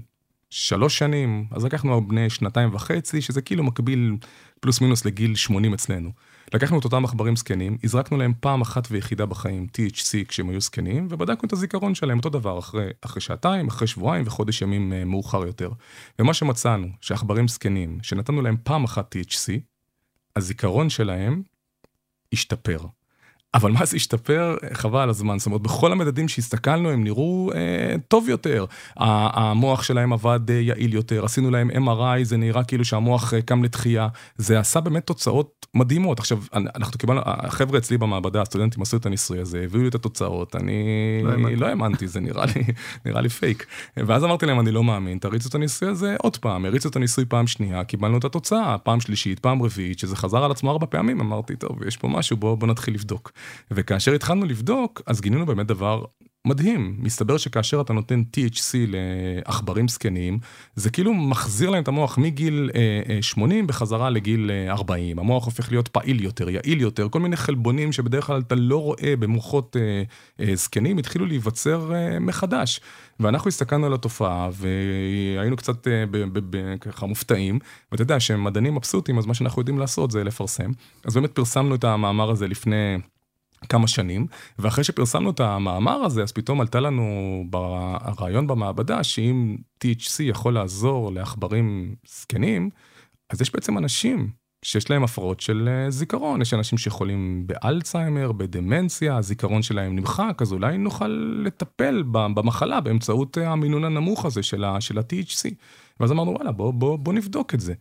שלוש 0.50 0.98
שנים, 0.98 1.46
אז 1.52 1.66
לקחנו 1.66 2.08
בני 2.08 2.30
שנתיים 2.30 2.76
וחצי, 2.76 3.22
שזה 3.22 3.42
כאילו 3.42 3.64
מקביל 3.64 4.18
פלוס 4.60 4.82
מינוס 4.82 5.06
לגיל 5.06 5.36
80 5.36 5.74
אצלנו. 5.74 6.12
לקחנו 6.54 6.80
את 6.80 6.84
אותם 6.84 7.06
עכברים 7.06 7.36
זקנים, 7.36 7.78
הזרקנו 7.84 8.18
להם 8.18 8.34
פעם 8.40 8.62
אחת 8.62 8.88
ויחידה 8.92 9.26
בחיים 9.26 9.68
THC 9.78 10.26
כשהם 10.28 10.50
היו 10.50 10.62
זקנים, 10.62 11.08
ובדקנו 11.10 11.48
את 11.48 11.54
הזיכרון 11.54 11.96
שלהם 11.96 12.18
אותו 12.18 12.30
דבר 12.30 12.60
אחרי, 12.60 12.90
אחרי 13.02 13.22
שעתיים, 13.22 13.68
אחרי 13.68 13.88
שבועיים 13.88 14.28
וחודש 14.28 14.62
ימים 14.62 14.94
uh, 14.94 15.06
מאוחר 15.06 15.46
יותר. 15.46 15.72
ומה 16.20 16.34
שמצאנו, 16.34 16.88
שעכברים 17.02 17.48
זקנים, 17.48 17.98
שנתנו 18.02 18.42
להם 18.42 18.58
פעם 18.64 18.84
אחת 18.84 19.16
THC, 19.16 19.60
הזיכרון 20.36 20.90
שלהם 20.90 21.42
השתפר. 22.34 22.80
אבל 23.54 23.72
מה 23.72 23.86
זה 23.86 23.96
השתפר? 23.96 24.56
חבל 24.74 25.00
על 25.00 25.10
הזמן. 25.10 25.40
זאת 25.40 25.46
אומרת, 25.46 25.62
בכל 25.62 25.92
המדדים 25.92 26.28
שהסתכלנו, 26.28 26.90
הם 26.90 27.04
נראו 27.04 27.52
אה, 27.56 27.96
טוב 28.08 28.30
יותר. 28.30 28.66
המוח 28.98 29.84
שלהם 29.84 30.14
עבד 30.14 30.40
אה, 30.52 30.56
יעיל 30.56 30.94
יותר, 30.94 31.26
עשינו 31.26 31.52
להם 31.52 31.72
MRI, 31.72 32.24
זה 32.24 32.38
נראה 32.38 32.64
כאילו 32.64 32.86
שהמוח 32.86 33.34
אה, 33.34 33.42
קם 33.42 33.64
לתחייה. 33.64 34.08
זה 34.38 34.60
עשה 34.60 34.80
באמת 34.80 35.06
תוצאות 35.06 35.66
מדהימות. 35.74 36.20
עכשיו, 36.20 36.40
אנחנו 36.54 36.98
קיבלנו, 36.98 37.22
החבר'ה 37.26 37.78
אצלי 37.78 37.98
במעבדה, 37.98 38.42
הסטודנטים 38.42 38.82
עשו 38.82 38.98
את 38.98 39.06
הניסוי 39.06 39.40
הזה, 39.40 39.62
הביאו 39.64 39.84
לי 39.84 39.90
את 39.90 39.96
התוצאות, 39.96 40.56
אני 40.56 40.84
לא, 41.24 41.50
לא 41.52 41.66
האמנתי, 41.66 42.08
זה 42.08 42.20
נראה 42.20 42.46
לי, 42.46 42.64
נראה 43.06 43.22
לי 43.22 43.30
פייק. 43.30 43.66
ואז 43.98 44.24
אמרתי 44.24 44.46
להם, 44.46 44.60
אני 44.60 44.72
לא 44.72 44.84
מאמין, 44.84 45.18
תריצו 45.18 45.50
את 45.50 45.56
הניסוי 45.56 45.90
הזה 45.90 46.16
עוד 46.20 46.38
פעם. 46.38 46.66
הריצו 46.66 46.90
את 46.90 46.96
הניסוי 46.96 47.26
פעם 47.26 47.48
שנייה, 47.48 47.84
קיבלנו 47.84 48.18
את 48.18 48.26
התוצאה, 48.26 48.78
פעם 48.78 49.00
שלישית, 49.00 49.40
פעם 49.40 49.64
רביעית, 49.64 50.00
שזה 50.00 50.16
חזר 50.16 50.44
על 50.44 50.52
עצמו 50.52 50.72
ארבע 50.72 50.86
פעמים, 50.90 51.20
אמרתי, 51.20 51.56
טוב, 51.56 51.84
יש 51.88 51.98
פה 51.98 52.08
משהו, 52.08 52.38
בוא, 52.38 52.56
בוא 52.56 52.68
נתחיל 52.68 52.94
לבדוק. 52.94 53.32
וכאשר 53.72 54.14
התחלנו 54.14 54.46
לבדוק, 54.46 55.02
אז 55.06 55.22
גינינו 55.22 55.46
באמת 55.46 55.68
דבר 55.68 56.04
מדהים. 56.48 56.96
מסתבר 57.00 57.38
שכאשר 57.38 57.82
אתה 57.82 57.94
נותן 57.94 58.24
THC 58.38 58.76
לעכברים 58.88 59.88
זקנים, 59.88 60.40
זה 60.76 60.90
כאילו 60.90 61.14
מחזיר 61.14 61.70
להם 61.70 61.84
את 61.84 61.88
המוח 61.88 62.18
מגיל 62.18 62.70
80 63.22 63.58
אה, 63.58 63.62
אה, 63.62 63.68
בחזרה 63.68 64.10
לגיל 64.10 64.52
40. 64.70 65.18
אה, 65.20 65.24
המוח 65.24 65.46
הופך 65.46 65.72
להיות 65.72 65.88
פעיל 65.88 66.24
יותר, 66.24 66.50
יעיל 66.50 66.82
יותר, 66.82 67.10
כל 67.10 67.20
מיני 67.20 67.36
חלבונים 67.36 67.92
שבדרך 67.92 68.26
כלל 68.26 68.42
אתה 68.42 68.56
לא 68.56 68.82
רואה 68.82 69.14
במוחות 69.20 69.76
זקנים, 70.54 70.98
התחילו 70.98 71.26
להיווצר 71.26 71.92
מחדש. 72.22 72.80
ואנחנו 73.20 73.48
הסתכלנו 73.48 73.86
על 73.86 73.94
התופעה 73.94 74.50
והיינו 74.54 75.56
קצת 75.56 75.88
ככה 76.82 77.06
מופתעים, 77.06 77.60
ואתה 77.92 78.02
יודע 78.02 78.20
שהם 78.20 78.48
מבסוטים, 78.76 79.18
אז 79.18 79.26
מה 79.26 79.34
שאנחנו 79.34 79.62
יודעים 79.62 79.80
לעשות 79.80 80.12
זה 80.12 80.24
לפרסם. 80.24 80.72
אז 81.06 81.16
באמת 81.16 81.32
פרסמנו 81.32 81.76
את 81.76 81.84
המאמר 81.84 82.30
הזה 82.30 82.48
לפני... 82.48 82.98
כמה 83.70 83.88
שנים, 83.88 84.28
ואחרי 84.60 84.84
שפרסמנו 84.84 85.30
את 85.30 85.40
המאמר 85.40 86.04
הזה, 86.04 86.24
אז 86.24 86.32
פתאום 86.32 86.62
עלתה 86.62 86.80
לנו 86.80 87.44
ברעיון 87.50 88.48
במעבדה, 88.48 89.04
שאם 89.04 89.58
THC 89.84 90.24
יכול 90.24 90.54
לעזור 90.54 91.12
לעכברים 91.12 91.96
זקנים, 92.08 92.70
אז 93.30 93.42
יש 93.42 93.54
בעצם 93.54 93.78
אנשים 93.78 94.30
שיש 94.68 94.90
להם 94.90 95.04
הפרעות 95.04 95.40
של 95.40 95.70
אה, 95.72 95.92
זיכרון, 95.92 96.42
יש 96.42 96.54
אנשים 96.54 96.78
שיכולים 96.78 97.44
באלצהיימר, 97.48 98.32
בדמנציה, 98.32 99.18
הזיכרון 99.18 99.62
שלהם 99.62 99.96
נמחק, 99.96 100.42
אז 100.42 100.54
אולי 100.54 100.78
נוכל 100.78 101.42
לטפל 101.46 102.04
במחלה 102.08 102.82
באמצעות 102.82 103.38
אה, 103.38 103.52
המינון 103.52 103.84
הנמוך 103.84 104.26
הזה 104.26 104.44
של 104.44 104.64
ה-THC. 104.64 105.54
ואז 106.00 106.12
אמרנו, 106.12 106.32
וואלה, 106.32 106.52
בוא, 106.52 106.74
בוא, 106.74 106.98
בוא 106.98 107.14
נבדוק 107.14 107.54
את 107.54 107.60
זה. 107.60 107.74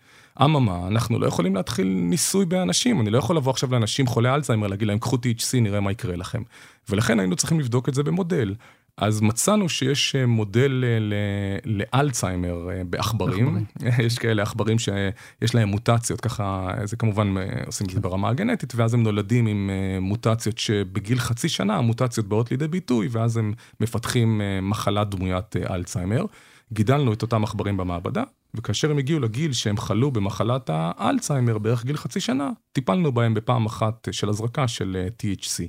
אממה, 0.42 0.86
אנחנו 0.88 1.18
לא 1.18 1.26
יכולים 1.26 1.54
להתחיל 1.54 1.86
ניסוי 1.86 2.44
באנשים, 2.44 3.00
אני 3.00 3.10
לא 3.10 3.18
יכול 3.18 3.36
לבוא 3.36 3.50
עכשיו 3.50 3.72
לאנשים 3.72 4.06
חולי 4.06 4.34
אלצהיימר, 4.34 4.66
להגיד 4.66 4.88
להם, 4.88 4.98
קחו 4.98 5.16
THC, 5.16 5.60
נראה 5.60 5.80
מה 5.80 5.92
יקרה 5.92 6.16
לכם. 6.16 6.42
ולכן 6.88 7.20
היינו 7.20 7.36
צריכים 7.36 7.60
לבדוק 7.60 7.88
את 7.88 7.94
זה 7.94 8.02
במודל. 8.02 8.54
אז 8.96 9.20
מצאנו 9.20 9.68
שיש 9.68 10.16
אה, 10.16 10.26
מודל 10.26 10.84
אה, 10.84 11.58
לאלצהיימר 11.64 12.70
אה, 12.70 12.84
בעכברים, 12.84 13.64
יש 14.06 14.18
כאלה 14.18 14.42
עכברים 14.42 14.78
שיש 14.78 15.54
להם 15.54 15.68
מוטציות, 15.68 16.20
ככה, 16.20 16.70
זה 16.84 16.96
כמובן 16.96 17.34
עושים 17.66 17.86
את 17.86 17.92
זה 17.92 18.00
ברמה 18.00 18.28
הגנטית, 18.28 18.72
ואז 18.76 18.94
הם 18.94 19.02
נולדים 19.02 19.46
עם 19.46 19.70
מוטציות 20.00 20.58
שבגיל 20.58 21.18
חצי 21.18 21.48
שנה 21.48 21.76
המוטציות 21.76 22.26
באות 22.26 22.50
לידי 22.50 22.68
ביטוי, 22.68 23.08
ואז 23.10 23.36
הם 23.36 23.52
מפתחים 23.80 24.40
מחלה 24.62 25.04
דמוית 25.04 25.56
אלצהיימר. 25.56 26.24
גידלנו 26.72 27.12
את 27.12 27.22
אותם 27.22 27.44
עכברים 27.44 27.76
במעבדה, 27.76 28.22
וכאשר 28.54 28.90
הם 28.90 28.98
הגיעו 28.98 29.20
לגיל 29.20 29.52
שהם 29.52 29.76
חלו 29.76 30.10
במחלת 30.10 30.70
האלצהיימר, 30.72 31.58
בערך 31.58 31.84
גיל 31.84 31.96
חצי 31.96 32.20
שנה, 32.20 32.50
טיפלנו 32.72 33.12
בהם 33.12 33.34
בפעם 33.34 33.66
אחת 33.66 34.08
של 34.12 34.28
הזרקה 34.28 34.68
של 34.68 34.96
אה, 34.96 35.08
THC. 35.08 35.62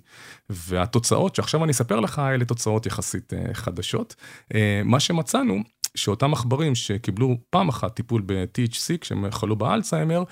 והתוצאות, 0.50 1.36
שעכשיו 1.36 1.64
אני 1.64 1.72
אספר 1.72 2.00
לך, 2.00 2.20
אלה 2.20 2.46
תוצאות 2.46 2.86
יחסית 2.86 3.34
אה, 3.34 3.54
חדשות. 3.54 4.16
אה, 4.56 4.82
מה 4.86 5.00
שמצאנו, 5.00 5.64
שאותם 5.96 6.34
עכברים 6.34 6.76
שקיבלו 6.76 7.38
פעם 7.50 7.70
אחת 7.70 7.96
טיפול 7.96 8.22
ב-THC, 8.26 8.98
כשהם 9.02 9.32
חלו 9.32 9.56
באלצהיימר, 9.56 10.24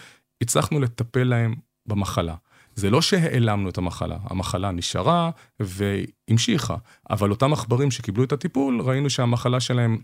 הצלחנו 0.42 0.80
לטפל 0.80 1.24
להם 1.24 1.56
במחלה. 1.86 2.36
זה 2.75 2.90
לא 2.90 3.02
שהעלמנו 3.02 3.70
את 3.70 3.78
המחלה, 3.78 4.18
המחלה 4.24 4.72
נשארה 4.72 5.30
והמשיכה, 5.60 6.75
אבל 7.10 7.30
אותם 7.30 7.54
עכברים 7.54 7.92
שקיבלו 7.92 8.24
את 8.24 8.32
הטיפול, 8.32 8.81
ראינו 8.81 9.10
שהמחלה 9.10 9.60
שלהם 9.60 9.98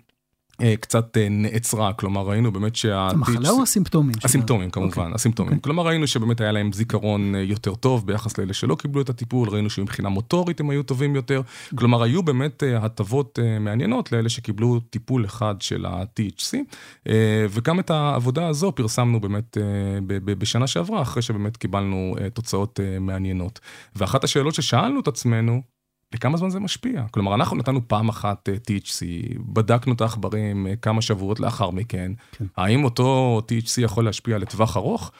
קצת 0.79 1.17
אה, 1.17 1.27
נעצרה, 1.29 1.93
כלומר 1.93 2.21
ראינו 2.21 2.51
באמת 2.51 2.75
שה... 2.75 3.07
המחלה 3.11 3.49
או 3.49 3.63
הסימפטומים? 3.63 4.15
הסימפטומים 4.23 4.69
כמובן, 4.69 4.91
okay. 4.91 4.99
אוקיי. 4.99 5.15
הסימפטומים. 5.15 5.53
Okay. 5.53 5.55
אוקיי. 5.55 5.61
כלומר 5.63 5.83
ראינו 5.83 6.07
שבאמת 6.07 6.41
היה 6.41 6.51
להם 6.51 6.73
זיכרון 6.73 7.35
אה, 7.35 7.41
יותר 7.41 7.75
טוב 7.75 8.07
ביחס 8.07 8.37
לאלה 8.37 8.53
שלא 8.53 8.75
קיבלו 8.75 9.01
את 9.01 9.09
הטיפול, 9.09 9.49
ראינו 9.49 9.69
שמבחינה 9.69 10.09
מוטורית 10.09 10.59
הם 10.59 10.69
היו 10.69 10.83
טובים 10.83 11.15
יותר, 11.15 11.41
כלומר 11.75 12.03
היו 12.03 12.23
באמת 12.23 12.63
הטבות 12.79 13.39
מעניינות 13.59 14.11
לאלה 14.11 14.29
שקיבלו 14.29 14.79
טיפול 14.79 15.25
אחד 15.25 15.55
של 15.59 15.85
ה-THC, 15.85 16.57
וגם 17.49 17.79
את 17.79 17.89
העבודה 17.89 18.47
הזו 18.47 18.71
פרסמנו 18.75 19.19
באמת 19.19 19.57
בשנה 20.25 20.67
שעברה, 20.67 21.01
אחרי 21.01 21.21
שבאמת 21.21 21.57
קיבלנו 21.57 22.15
תוצאות 22.33 22.79
מעניינות. 22.99 23.59
ואחת 23.95 24.23
השאלות 24.23 24.55
ששאלנו 24.55 24.99
את 24.99 25.07
עצמנו, 25.07 25.61
לכמה 26.13 26.37
זמן 26.37 26.49
זה 26.49 26.59
משפיע? 26.59 27.03
כלומר, 27.11 27.35
אנחנו 27.35 27.57
נתנו 27.57 27.87
פעם 27.87 28.09
אחת 28.09 28.49
אה, 28.49 28.55
THC, 28.55 29.05
בדקנו 29.39 29.93
את 29.93 30.01
העכברים 30.01 30.67
אה, 30.67 30.75
כמה 30.75 31.01
שבועות 31.01 31.39
לאחר 31.39 31.69
מכן, 31.69 32.11
כן. 32.31 32.45
האם 32.57 32.83
אותו 32.83 33.41
THC 33.47 33.81
יכול 33.81 34.05
להשפיע 34.05 34.37
לטווח 34.37 34.77
ארוך? 34.77 35.11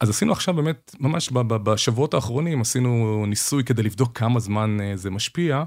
אז 0.00 0.10
עשינו 0.10 0.32
עכשיו 0.32 0.54
באמת, 0.54 0.96
ממש 1.00 1.30
בשבועות 1.32 2.14
האחרונים, 2.14 2.60
עשינו 2.60 3.24
ניסוי 3.26 3.64
כדי 3.64 3.82
לבדוק 3.82 4.18
כמה 4.18 4.40
זמן 4.40 4.80
אה, 4.80 4.96
זה 4.96 5.10
משפיע, 5.10 5.64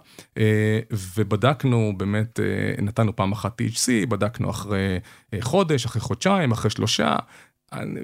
ובדקנו 0.91 1.93
באמת, 1.97 2.39
נתנו 2.81 3.15
פעם 3.15 3.31
אחת 3.31 3.61
THC, 3.61 4.05
בדקנו 4.09 4.49
אחרי 4.49 4.99
חודש, 5.41 5.85
אחרי 5.85 6.01
חודשיים, 6.01 6.51
אחרי 6.51 6.71
שלושה, 6.71 7.15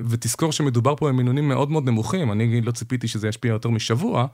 ותזכור 0.09 0.51
שמדובר 0.51 0.95
פה 0.95 1.07
במינונים 1.07 1.47
מאוד 1.47 1.71
מאוד 1.71 1.85
נמוכים, 1.85 2.31
אני 2.31 2.61
לא 2.61 2.71
ציפיתי 2.71 3.07
שזה 3.07 3.27
ישפיע 3.27 3.51
יותר 3.51 3.69
משבוע, 3.69 4.27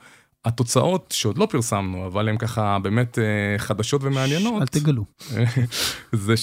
התוצאות 0.45 1.13
שעוד 1.17 1.38
לא 1.38 1.45
פרסמנו, 1.45 2.08
אבל 2.08 2.30
הן 2.30 2.38
ככה 2.38 2.80
באמת 2.80 3.19
אה, 3.19 3.58
חדשות 3.58 4.04
ומעניינות. 4.04 4.62
אל 4.62 4.67
תגלו. 4.67 5.06
זה 6.12 6.34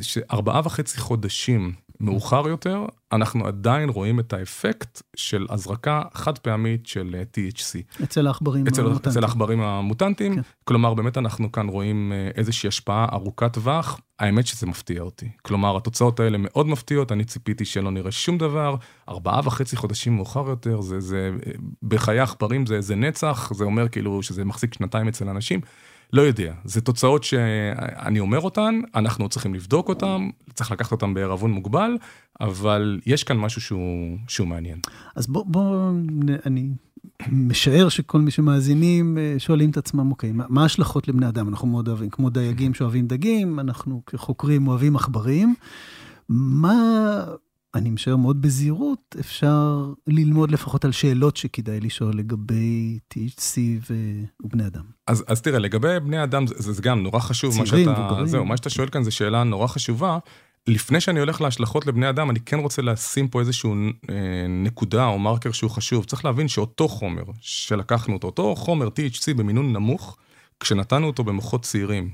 שארבעה 0.00 0.60
וחצי 0.64 0.98
חודשים 0.98 1.72
מאוחר 2.00 2.48
יותר, 2.48 2.84
אנחנו 3.12 3.46
עדיין 3.46 3.88
רואים 3.88 4.20
את 4.20 4.32
האפקט 4.32 5.02
של 5.16 5.46
הזרקה 5.50 6.02
חד 6.14 6.38
פעמית 6.38 6.86
של 6.86 7.16
אה, 7.18 7.22
THC. 7.22 8.02
אצל 8.04 8.26
העכברים 8.26 8.66
המוטנטיים. 8.66 9.12
אצל 9.12 9.24
העכברים 9.24 9.60
המוטנטיים, 9.60 10.34
כן. 10.34 10.40
כלומר 10.64 10.94
באמת 10.94 11.18
אנחנו 11.18 11.52
כאן 11.52 11.68
רואים 11.68 12.12
אה, 12.12 12.30
איזושהי 12.34 12.68
השפעה 12.68 13.06
ארוכת 13.12 13.52
טווח, 13.52 14.00
האמת 14.18 14.46
שזה 14.46 14.66
מפתיע 14.66 15.02
אותי. 15.02 15.28
כלומר 15.42 15.76
התוצאות 15.76 16.20
האלה 16.20 16.38
מאוד 16.40 16.66
מפתיעות, 16.66 17.12
אני 17.12 17.24
ציפיתי 17.24 17.64
שלא 17.64 17.90
נראה 17.90 18.10
שום 18.10 18.38
דבר, 18.38 18.76
ארבעה 19.08 19.40
וחצי 19.44 19.76
חודשים 19.76 20.16
מאוחר 20.16 20.48
יותר, 20.48 20.80
זה, 20.80 21.00
זה 21.00 21.30
בחיי 21.82 22.20
עכברים 22.20 22.66
זה, 22.66 22.80
זה 22.80 22.96
נצח, 22.96 23.52
זה 23.54 23.64
אומר 23.64 23.88
כאילו 23.88 24.22
שזה 24.22 24.44
מחזיק 24.44 24.74
שנתיים 24.74 25.08
אצל 25.08 25.28
אנשים. 25.28 25.60
לא 26.12 26.22
יודע, 26.22 26.54
זה 26.64 26.80
תוצאות 26.80 27.24
שאני 27.24 28.20
אומר 28.20 28.40
אותן, 28.40 28.80
אנחנו 28.94 29.28
צריכים 29.28 29.54
לבדוק 29.54 29.88
אותן, 29.88 30.28
צריך 30.54 30.72
לקחת 30.72 30.92
אותן 30.92 31.14
בערבון 31.14 31.50
מוגבל, 31.50 31.96
אבל 32.40 33.00
יש 33.06 33.24
כאן 33.24 33.36
משהו 33.36 33.60
שהוא, 33.60 34.16
שהוא 34.28 34.48
מעניין. 34.48 34.78
אז 35.16 35.26
בוא, 35.26 35.44
בוא, 35.46 35.90
אני 36.46 36.70
משער 37.32 37.88
שכל 37.88 38.20
מי 38.20 38.30
שמאזינים 38.30 39.18
אה, 39.18 39.34
שואלים 39.38 39.70
את 39.70 39.76
עצמם, 39.76 40.10
אוקיי, 40.10 40.32
מה, 40.32 40.44
מה 40.48 40.62
ההשלכות 40.62 41.08
לבני 41.08 41.28
אדם? 41.28 41.48
אנחנו 41.48 41.68
מאוד 41.68 41.88
אוהבים, 41.88 42.10
כמו 42.10 42.30
דייגים 42.30 42.74
שאוהבים 42.74 43.06
דגים, 43.06 43.60
אנחנו 43.60 44.02
כחוקרים 44.06 44.68
אוהבים 44.68 44.96
עכברים. 44.96 45.54
מה, 46.28 47.24
אני 47.74 47.90
משער 47.90 48.16
מאוד 48.16 48.42
בזהירות, 48.42 49.16
אפשר 49.20 49.92
ללמוד 50.06 50.50
לפחות 50.50 50.84
על 50.84 50.92
שאלות 50.92 51.36
שכדאי 51.36 51.80
לשאול 51.80 52.14
לגבי 52.16 52.98
THC 53.14 53.58
ובני 53.90 54.66
אדם. 54.66 54.84
אז, 55.06 55.24
אז 55.26 55.42
תראה, 55.42 55.58
לגבי 55.58 56.00
בני 56.00 56.22
אדם, 56.22 56.46
זה, 56.46 56.72
זה 56.72 56.82
גם 56.82 57.02
נורא 57.02 57.20
חשוב. 57.20 57.64
צעירים, 57.64 57.88
מבוגרים. 57.92 58.26
זהו, 58.26 58.44
מה 58.44 58.56
שאתה 58.56 58.70
שואל 58.70 58.88
כאן 58.88 59.02
זה 59.02 59.10
שאלה 59.10 59.44
נורא 59.44 59.66
חשובה. 59.66 60.18
לפני 60.66 61.00
שאני 61.00 61.20
הולך 61.20 61.40
להשלכות 61.40 61.86
לבני 61.86 62.08
אדם, 62.08 62.30
אני 62.30 62.40
כן 62.40 62.58
רוצה 62.58 62.82
לשים 62.82 63.28
פה 63.28 63.40
איזשהו 63.40 63.74
אה, 64.10 64.14
נקודה 64.48 65.06
או 65.06 65.18
מרקר 65.18 65.52
שהוא 65.52 65.70
חשוב. 65.70 66.04
צריך 66.04 66.24
להבין 66.24 66.48
שאותו 66.48 66.88
חומר 66.88 67.22
שלקחנו 67.40 68.14
אותו, 68.14 68.26
אותו 68.26 68.56
חומר 68.56 68.86
THC 68.86 69.34
במינון 69.36 69.72
נמוך, 69.72 70.16
כשנתנו 70.60 71.06
אותו 71.06 71.24
במוחות 71.24 71.62
צעירים, 71.62 72.10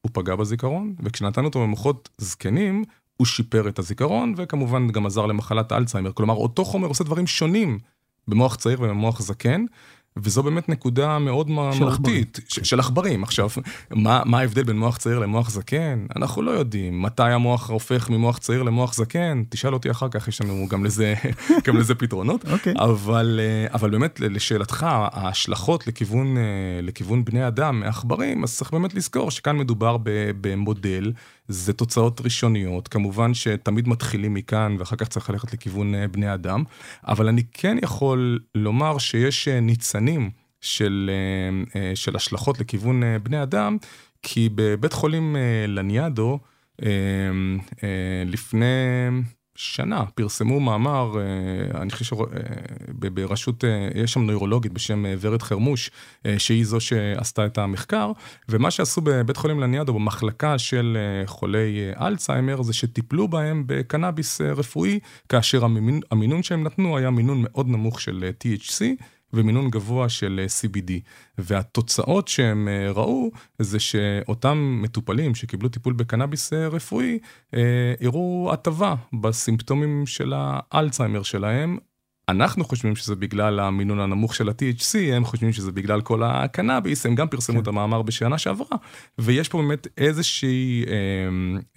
הוא 0.00 0.10
פגע 0.14 0.36
בזיכרון, 0.36 0.94
וכשנתנו 1.02 1.44
אותו 1.44 1.60
במוחות 1.60 2.08
זקנים, 2.18 2.84
הוא 3.16 3.26
שיפר 3.26 3.68
את 3.68 3.78
הזיכרון, 3.78 4.34
וכמובן 4.36 4.88
גם 4.88 5.06
עזר 5.06 5.26
למחלת 5.26 5.72
אלצהיימר. 5.72 6.12
כלומר, 6.12 6.34
אותו 6.34 6.64
חומר 6.64 6.88
עושה 6.88 7.04
דברים 7.04 7.26
שונים 7.26 7.78
במוח 8.28 8.56
צעיר 8.56 8.80
ובמוח 8.80 9.22
זקן, 9.22 9.64
וזו 10.16 10.42
באמת 10.42 10.68
נקודה 10.68 11.18
מאוד 11.18 11.50
מהותית. 11.50 12.40
של, 12.48 12.64
של 12.64 12.80
עכברים. 12.80 13.22
עכשיו, 13.22 13.48
מה, 13.90 14.22
מה 14.24 14.38
ההבדל 14.38 14.62
בין 14.62 14.78
מוח 14.78 14.96
צעיר 14.96 15.18
למוח 15.18 15.50
זקן? 15.50 16.06
אנחנו 16.16 16.42
לא 16.42 16.50
יודעים. 16.50 17.02
מתי 17.02 17.30
המוח 17.30 17.70
הופך 17.70 18.10
ממוח 18.10 18.38
צעיר 18.38 18.62
למוח 18.62 18.94
זקן? 18.94 19.42
תשאל 19.48 19.74
אותי 19.74 19.90
אחר 19.90 20.08
כך, 20.08 20.28
יש 20.28 20.40
לנו 20.40 20.66
גם 20.68 20.84
לזה, 20.84 21.14
גם 21.66 21.76
לזה 21.76 21.94
פתרונות. 21.94 22.44
Okay. 22.44 22.50
אוקיי. 22.50 22.74
אבל, 22.76 23.40
אה, 23.42 23.74
אבל 23.74 23.90
באמת, 23.90 24.20
לשאלתך, 24.20 24.86
ההשלכות 24.88 25.86
לכיוון, 25.86 26.36
אה, 26.36 26.42
לכיוון 26.82 27.24
בני 27.24 27.46
אדם 27.46 27.80
מעכברים, 27.80 28.44
אז 28.44 28.56
צריך 28.56 28.70
באמת 28.70 28.94
לזכור 28.94 29.30
שכאן 29.30 29.56
מדובר 29.56 29.96
במודל. 30.40 31.12
זה 31.48 31.72
תוצאות 31.72 32.20
ראשוניות, 32.20 32.88
כמובן 32.88 33.34
שתמיד 33.34 33.88
מתחילים 33.88 34.34
מכאן 34.34 34.76
ואחר 34.78 34.96
כך 34.96 35.08
צריך 35.08 35.30
ללכת 35.30 35.52
לכיוון 35.52 35.94
אה, 35.94 36.08
בני 36.08 36.34
אדם, 36.34 36.64
אבל 37.06 37.28
אני 37.28 37.42
כן 37.52 37.76
יכול 37.82 38.38
לומר 38.54 38.98
שיש 38.98 39.48
אה, 39.48 39.60
ניצנים 39.60 40.30
של, 40.60 41.10
אה, 41.74 41.96
של 41.96 42.16
השלכות 42.16 42.60
לכיוון 42.60 43.02
בני 43.22 43.42
אדם, 43.42 43.76
כי 44.22 44.48
בבית 44.54 44.92
חולים 44.92 45.36
לניאדו, 45.68 46.38
לפני 48.26 48.64
שנה 49.56 50.04
פרסמו 50.14 50.60
מאמר, 50.60 51.12
אה, 51.18 51.82
אני 51.82 51.90
חושב 51.90 52.16
שברשות, 53.04 53.64
אה, 53.64 53.70
אה, 53.70 54.02
יש 54.02 54.12
שם 54.12 54.20
נוירולוגית 54.20 54.72
בשם 54.72 55.04
ורד 55.20 55.42
חרמוש, 55.42 55.90
שהיא 56.38 56.64
זו 56.64 56.80
שעשתה 56.80 57.46
את 57.46 57.58
המחקר, 57.58 58.12
ומה 58.48 58.70
שעשו 58.70 59.00
בבית 59.00 59.36
חולים 59.36 59.60
לניאדו, 59.60 59.94
במחלקה 59.94 60.58
של 60.58 60.98
חולי 61.26 61.90
אלצהיימר, 62.00 62.62
זה 62.62 62.72
שטיפלו 62.72 63.28
בהם 63.28 63.62
בקנאביס 63.66 64.40
רפואי, 64.40 64.98
כאשר 65.28 65.64
המינון 66.10 66.42
שהם 66.42 66.62
נתנו 66.64 66.96
היה 66.96 67.10
מינון 67.10 67.38
מאוד 67.42 67.68
נמוך 67.68 68.00
של 68.00 68.30
THC. 68.40 68.84
ומינון 69.32 69.70
גבוה 69.70 70.08
של 70.08 70.40
אה, 70.42 70.46
CBD. 70.46 70.92
והתוצאות 71.38 72.28
שהם 72.28 72.68
אה, 72.68 72.90
ראו 72.92 73.30
זה 73.58 73.80
שאותם 73.80 74.78
מטופלים 74.82 75.34
שקיבלו 75.34 75.68
טיפול 75.68 75.92
בקנאביס 75.92 76.52
אה, 76.52 76.68
רפואי, 76.68 77.18
הראו 78.00 78.50
הטבה 78.52 78.94
בסימפטומים 79.20 80.06
של 80.06 80.32
האלצהיימר 80.36 81.22
שלהם. 81.22 81.78
אנחנו 82.28 82.64
חושבים 82.64 82.96
שזה 82.96 83.16
בגלל 83.16 83.60
המינון 83.60 84.00
הנמוך 84.00 84.34
של 84.34 84.48
ה-THC, 84.48 85.12
הם 85.12 85.24
חושבים 85.24 85.52
שזה 85.52 85.72
בגלל 85.72 86.00
כל 86.00 86.22
הקנאביס, 86.22 87.06
הם 87.06 87.14
גם 87.14 87.28
פרסמו 87.28 87.56
כן. 87.56 87.62
את 87.62 87.68
המאמר 87.68 88.02
בשנה 88.02 88.38
שעברה, 88.38 88.78
ויש 89.18 89.48
פה 89.48 89.58
באמת 89.58 89.86
איזושהי, 89.98 90.84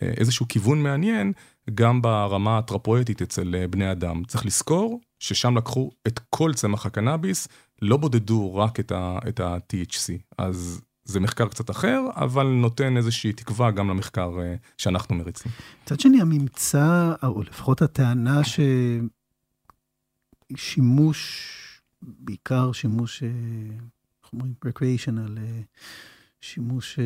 איזשהו 0.01 0.47
כיוון 0.47 0.83
מעניין 0.83 1.33
גם 1.73 2.01
ברמה 2.01 2.57
הטרפואטית 2.57 3.21
אצל 3.21 3.65
בני 3.69 3.91
אדם. 3.91 4.23
צריך 4.27 4.45
לזכור 4.45 5.01
ששם 5.19 5.57
לקחו 5.57 5.91
את 6.07 6.19
כל 6.29 6.53
צמח 6.53 6.85
הקנאביס, 6.85 7.47
לא 7.81 7.97
בודדו 7.97 8.55
רק 8.55 8.79
את 8.79 9.39
ה-THC. 9.39 10.13
אז 10.37 10.81
זה 11.09 11.19
מחקר 11.19 11.47
קצת 11.47 11.69
אחר, 11.69 12.01
אבל 12.15 12.47
נותן 12.47 12.97
איזושהי 12.97 13.33
תקווה 13.33 13.71
גם 13.71 13.89
למחקר 13.89 14.31
uh, 14.37 14.41
שאנחנו 14.77 15.15
מריצים. 15.15 15.51
מצד 15.83 15.99
שני, 15.99 16.21
הממצא, 16.21 17.13
או 17.23 17.43
לפחות 17.43 17.81
הטענה 17.81 18.41
ששימוש, 20.55 21.55
בעיקר 22.01 22.71
שימוש, 22.71 23.23
אה, 23.23 23.29
איך 24.23 24.33
אומרים? 24.33 24.53
recreational, 24.65 25.37
אה, 25.37 25.61
שימוש 26.41 26.99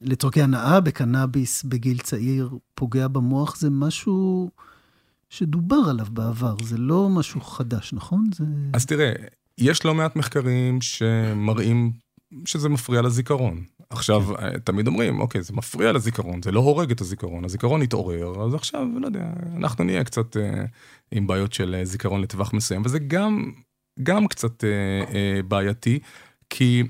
לצורכי 0.00 0.42
הנאה 0.42 0.80
בקנאביס 0.80 1.62
בגיל 1.62 1.98
צעיר 1.98 2.58
פוגע 2.74 3.08
במוח, 3.08 3.56
זה 3.56 3.70
משהו... 3.70 4.50
שדובר 5.30 5.76
עליו 5.90 6.06
בעבר, 6.10 6.54
זה 6.62 6.78
לא 6.78 7.08
משהו 7.08 7.40
חדש, 7.40 7.92
נכון? 7.92 8.24
זה... 8.34 8.44
אז 8.72 8.86
תראה, 8.86 9.12
יש 9.58 9.84
לא 9.84 9.94
מעט 9.94 10.16
מחקרים 10.16 10.80
שמראים 10.80 11.92
שזה 12.44 12.68
מפריע 12.68 13.02
לזיכרון. 13.02 13.64
עכשיו, 13.90 14.22
כן. 14.22 14.58
תמיד 14.58 14.86
אומרים, 14.86 15.20
אוקיי, 15.20 15.42
זה 15.42 15.52
מפריע 15.52 15.92
לזיכרון, 15.92 16.42
זה 16.42 16.52
לא 16.52 16.60
הורג 16.60 16.90
את 16.90 17.00
הזיכרון, 17.00 17.44
הזיכרון 17.44 17.82
יתעורר, 17.82 18.44
אז 18.44 18.54
עכשיו, 18.54 18.86
לא 19.00 19.06
יודע, 19.06 19.32
אנחנו 19.56 19.84
נהיה 19.84 20.04
קצת 20.04 20.36
אה, 20.36 20.64
עם 21.10 21.26
בעיות 21.26 21.52
של 21.52 21.74
אה, 21.74 21.84
זיכרון 21.84 22.20
לטווח 22.20 22.52
מסוים, 22.52 22.82
וזה 22.84 22.98
גם, 22.98 23.52
גם 24.02 24.28
קצת 24.28 24.64
אה, 24.64 25.04
אה, 25.14 25.42
בעייתי, 25.42 25.98
כי 26.50 26.82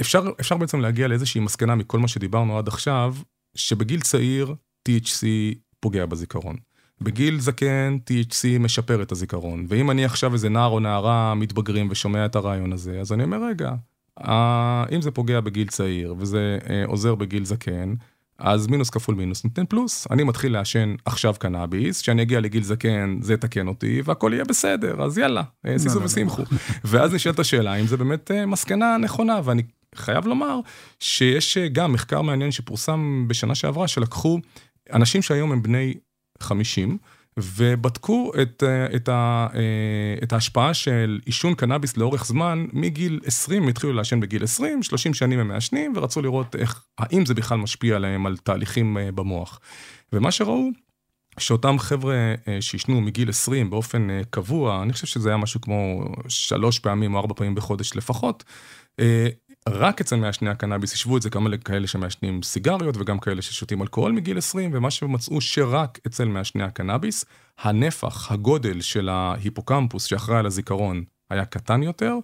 אפשר, 0.00 0.30
אפשר 0.40 0.56
בעצם 0.56 0.80
להגיע 0.80 1.08
לאיזושהי 1.08 1.40
מסקנה 1.40 1.74
מכל 1.74 1.98
מה 1.98 2.08
שדיברנו 2.08 2.58
עד 2.58 2.68
עכשיו, 2.68 3.14
שבגיל 3.56 4.00
צעיר 4.00 4.54
THC 4.88 5.26
פוגע 5.80 6.06
בזיכרון. 6.06 6.56
בגיל 7.00 7.40
זקן 7.40 7.98
THC 8.10 8.58
משפר 8.60 9.02
את 9.02 9.12
הזיכרון, 9.12 9.66
ואם 9.68 9.90
אני 9.90 10.04
עכשיו 10.04 10.32
איזה 10.32 10.48
נער 10.48 10.70
או 10.70 10.80
נערה 10.80 11.34
מתבגרים 11.34 11.88
ושומע 11.90 12.26
את 12.26 12.36
הרעיון 12.36 12.72
הזה, 12.72 13.00
אז 13.00 13.12
אני 13.12 13.24
אומר, 13.24 13.44
רגע, 13.44 13.72
אה, 14.20 14.84
אם 14.92 15.02
זה 15.02 15.10
פוגע 15.10 15.40
בגיל 15.40 15.68
צעיר 15.68 16.14
וזה 16.18 16.58
אה, 16.70 16.84
עוזר 16.86 17.14
בגיל 17.14 17.44
זקן, 17.44 17.94
אז 18.38 18.66
מינוס 18.66 18.90
כפול 18.90 19.14
מינוס 19.14 19.44
נותן 19.44 19.66
פלוס. 19.66 20.06
אני 20.10 20.24
מתחיל 20.24 20.52
לעשן 20.52 20.94
עכשיו 21.04 21.34
קנאביס, 21.38 22.02
כשאני 22.02 22.22
אגיע 22.22 22.40
לגיל 22.40 22.62
זקן 22.62 23.18
זה 23.20 23.34
יתקן 23.34 23.68
אותי 23.68 24.02
והכל 24.04 24.30
יהיה 24.34 24.44
בסדר, 24.44 25.02
אז 25.02 25.18
יאללה, 25.18 25.42
אה, 25.66 25.78
סיסו 25.78 26.02
ושמחו. 26.02 26.42
ואז 26.84 27.14
נשאלת 27.14 27.38
השאלה 27.38 27.74
אם 27.74 27.86
זה 27.86 27.96
באמת 27.96 28.30
מסקנה 28.46 28.96
נכונה, 28.98 29.40
ואני 29.44 29.62
חייב 29.94 30.26
לומר 30.26 30.60
שיש 31.00 31.58
גם 31.58 31.92
מחקר 31.92 32.22
מעניין 32.22 32.50
שפורסם 32.50 33.24
בשנה 33.28 33.54
שעברה, 33.54 33.88
שלקחו 33.88 34.38
אנשים 34.92 35.22
שהיום 35.22 35.52
הם 35.52 35.62
בני 35.62 35.94
50, 36.42 36.98
ובדקו 37.36 38.32
את, 38.42 38.62
אה, 38.66 38.96
את, 38.96 39.08
ה, 39.08 39.46
אה, 39.54 39.60
את 40.22 40.32
ההשפעה 40.32 40.74
של 40.74 41.20
עישון 41.24 41.54
קנאביס 41.54 41.96
לאורך 41.96 42.26
זמן, 42.26 42.66
מגיל 42.72 43.20
20 43.24 43.68
התחילו 43.68 43.92
לעשן 43.92 44.20
בגיל 44.20 44.44
20, 44.44 44.82
30 44.82 45.14
שנים 45.14 45.38
הם 45.38 45.48
מעשנים, 45.48 45.92
ורצו 45.96 46.22
לראות 46.22 46.56
איך, 46.56 46.84
האם 46.98 47.26
זה 47.26 47.34
בכלל 47.34 47.58
משפיע 47.58 47.96
עליהם 47.96 48.26
על 48.26 48.36
תהליכים 48.36 48.98
אה, 48.98 49.12
במוח. 49.12 49.60
ומה 50.12 50.30
שראו, 50.30 50.68
שאותם 51.38 51.78
חבר'ה 51.78 52.34
שעישנו 52.60 53.00
מגיל 53.00 53.28
20 53.28 53.70
באופן 53.70 54.08
קבוע, 54.30 54.82
אני 54.82 54.92
חושב 54.92 55.06
שזה 55.06 55.28
היה 55.28 55.36
משהו 55.36 55.60
כמו 55.60 56.04
שלוש 56.28 56.78
פעמים 56.78 57.14
או 57.14 57.18
ארבע 57.18 57.34
פעמים 57.34 57.54
בחודש 57.54 57.96
לפחות, 57.96 58.44
רק 59.68 60.00
אצל 60.00 60.16
מעשני 60.16 60.50
הקנאביס, 60.50 60.92
השוו 60.92 61.16
את 61.16 61.22
זה 61.22 61.30
גם 61.30 61.46
לכאלה 61.46 61.86
שמעשנים 61.86 62.42
סיגריות 62.42 62.96
וגם 62.96 63.18
כאלה 63.18 63.42
ששותים 63.42 63.82
אלכוהול 63.82 64.12
מגיל 64.12 64.38
20, 64.38 64.70
ומה 64.74 64.90
שמצאו 64.90 65.40
שרק 65.40 65.98
אצל 66.06 66.24
מעשני 66.24 66.62
הקנאביס, 66.62 67.24
הנפח, 67.58 68.32
הגודל 68.32 68.80
של 68.80 69.08
ההיפוקמפוס 69.08 70.04
שאחראי 70.04 70.38
על 70.38 70.46
הזיכרון 70.46 71.04
היה 71.30 71.44
קטן 71.44 71.82
יותר, 71.82 72.14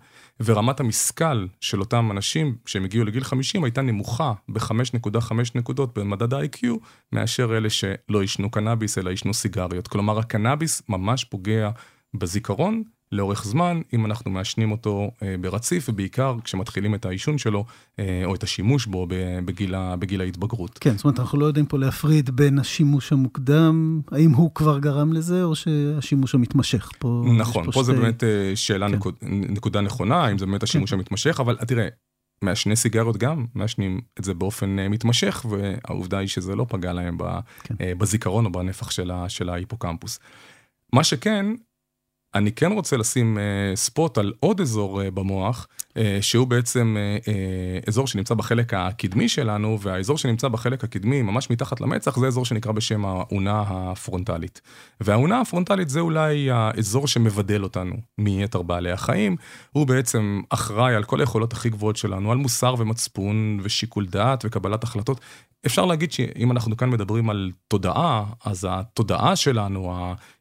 ורמת 0.41 0.81
המשכל 0.81 1.47
של 1.61 1.81
אותם 1.81 2.11
אנשים 2.11 2.57
שהם 2.67 2.85
הגיעו 2.85 3.05
לגיל 3.05 3.25
50 3.25 3.65
הייתה 3.65 3.83
נמוכה 3.83 4.33
ב-5.5 4.49 5.33
נקודות 5.55 5.99
במדד 5.99 6.35
ה-IQ, 6.35 6.67
מאשר 7.13 7.57
אלה 7.57 7.71
שלא 7.71 8.21
עישנו 8.21 8.51
קנאביס 8.51 8.99
אלא 8.99 9.11
עישנו 9.11 9.35
סיגריות. 9.35 9.89
כלומר, 9.89 10.19
הקנאביס 10.19 10.83
ממש 10.89 11.25
פוגע 11.25 11.71
בזיכרון, 12.15 12.83
לאורך 13.13 13.45
זמן, 13.45 13.81
אם 13.93 14.07
אנחנו 14.07 14.31
מעשנים 14.31 14.73
אותו 14.73 15.11
אה, 15.23 15.35
ברציף, 15.41 15.89
ובעיקר 15.89 16.37
כשמתחילים 16.45 16.95
את 16.95 17.07
העישון 17.07 17.39
שלו, 17.39 17.65
אה, 17.99 18.23
או 18.25 18.35
את 18.35 18.43
השימוש 18.43 18.87
בו 18.87 19.07
בגיל, 19.45 19.75
בגיל 19.99 20.21
ההתבגרות. 20.21 20.79
כן, 20.79 20.97
זאת 20.97 21.05
אומרת, 21.05 21.21
אנחנו 21.21 21.39
לא 21.39 21.47
יודעים 21.47 21.67
פה 21.67 21.79
להפריד 21.79 22.31
בין 22.31 22.59
השימוש 22.59 23.13
המוקדם, 23.13 24.01
האם 24.13 24.31
הוא 24.31 24.55
כבר 24.55 24.79
גרם 24.79 25.13
לזה, 25.13 25.45
או 25.45 25.55
שהשימוש 25.55 26.35
המתמשך. 26.35 26.91
פה 26.99 27.25
נכון, 27.39 27.65
פה, 27.65 27.73
פה 27.73 27.83
שתי... 27.83 27.93
זה 27.93 28.01
באמת 28.01 28.25
אה, 28.25 28.53
שאלה 28.55 28.89
כן. 28.89 28.95
נקוד, 28.95 29.15
נקודה 29.23 29.81
נכונה, 29.81 30.25
האם 30.25 30.39
זה 30.39 30.47
באמת 30.47 30.63
השימוש 30.63 30.91
כן. 30.91 30.97
המתמשך, 30.97 31.41
אבל 31.41 31.57
תראה, 31.57 31.89
מעשני 32.43 32.77
סיגריות 32.77 33.17
גם 33.17 33.47
מעשנים 33.55 34.01
את 34.19 34.25
זה 34.25 34.35
באופן 34.35 34.77
מתמשך, 34.89 35.47
והעובדה 35.49 36.19
היא 36.19 36.29
שזה 36.29 36.57
לא 36.57 36.67
פגע 36.69 36.93
להם 36.93 37.19
כן. 37.65 37.75
בזיכרון 37.99 38.45
או 38.45 38.53
בנפח 38.53 38.91
של 39.29 39.49
ההיפוקמפוס. 39.49 40.19
מה 40.93 41.05
שכן, 41.05 41.47
אני 42.35 42.53
כן 42.53 42.73
רוצה 42.73 42.97
לשים 42.97 43.39
ספוט 43.75 44.19
על 44.19 44.33
עוד 44.41 44.61
אזור 44.61 45.03
uh, 45.03 45.11
במוח, 45.11 45.67
uh, 45.91 45.95
שהוא 46.21 46.47
בעצם 46.47 46.97
אזור 47.87 48.07
שנמצא 48.07 48.35
בחלק 48.35 48.75
הקדמי 48.75 49.29
שלנו, 49.29 49.81
והאזור 49.81 50.19
שנמצא 50.19 50.49
בחלק 50.49 50.85
הקדמי, 50.85 51.23
ממש 51.23 51.51
מתחת 51.51 51.81
למצח, 51.81 52.19
זה 52.19 52.27
אזור 52.27 52.45
שנקרא 52.45 52.73
בשם 52.73 53.05
האונה 53.05 53.65
הפרונטלית. 53.67 54.61
והאונה 55.01 55.41
הפרונטלית 55.41 55.89
זה 55.89 56.01
אולי 56.01 56.51
האזור 56.51 57.07
שמבדל 57.07 57.63
אותנו 57.63 57.95
מיתר 58.19 58.63
בעלי 58.63 58.91
החיים. 58.91 59.37
הוא 59.73 59.87
בעצם 59.87 60.41
אחראי 60.51 60.95
על 60.95 61.05
כל 61.05 61.21
היכולות 61.21 61.53
הכי 61.53 61.71
גבוהות 61.71 61.97
שלנו, 61.97 62.33
על 62.33 62.39
מוסר 62.39 62.75
ומצפון 62.79 63.61
ושיקול 63.63 64.07
דעת 64.07 64.45
וקבלת 64.45 64.85
החלטות. 64.85 65.21
אפשר 65.67 65.85
להגיד 65.87 66.13
שאם 66.13 66.53
אנחנו 66.53 66.77
כאן 66.77 66.91
מדברים 66.91 67.31
על 67.31 67.53
תודעה, 67.69 68.25
אז 68.45 68.67
התודעה 68.71 69.37
שלנו, 69.37 69.95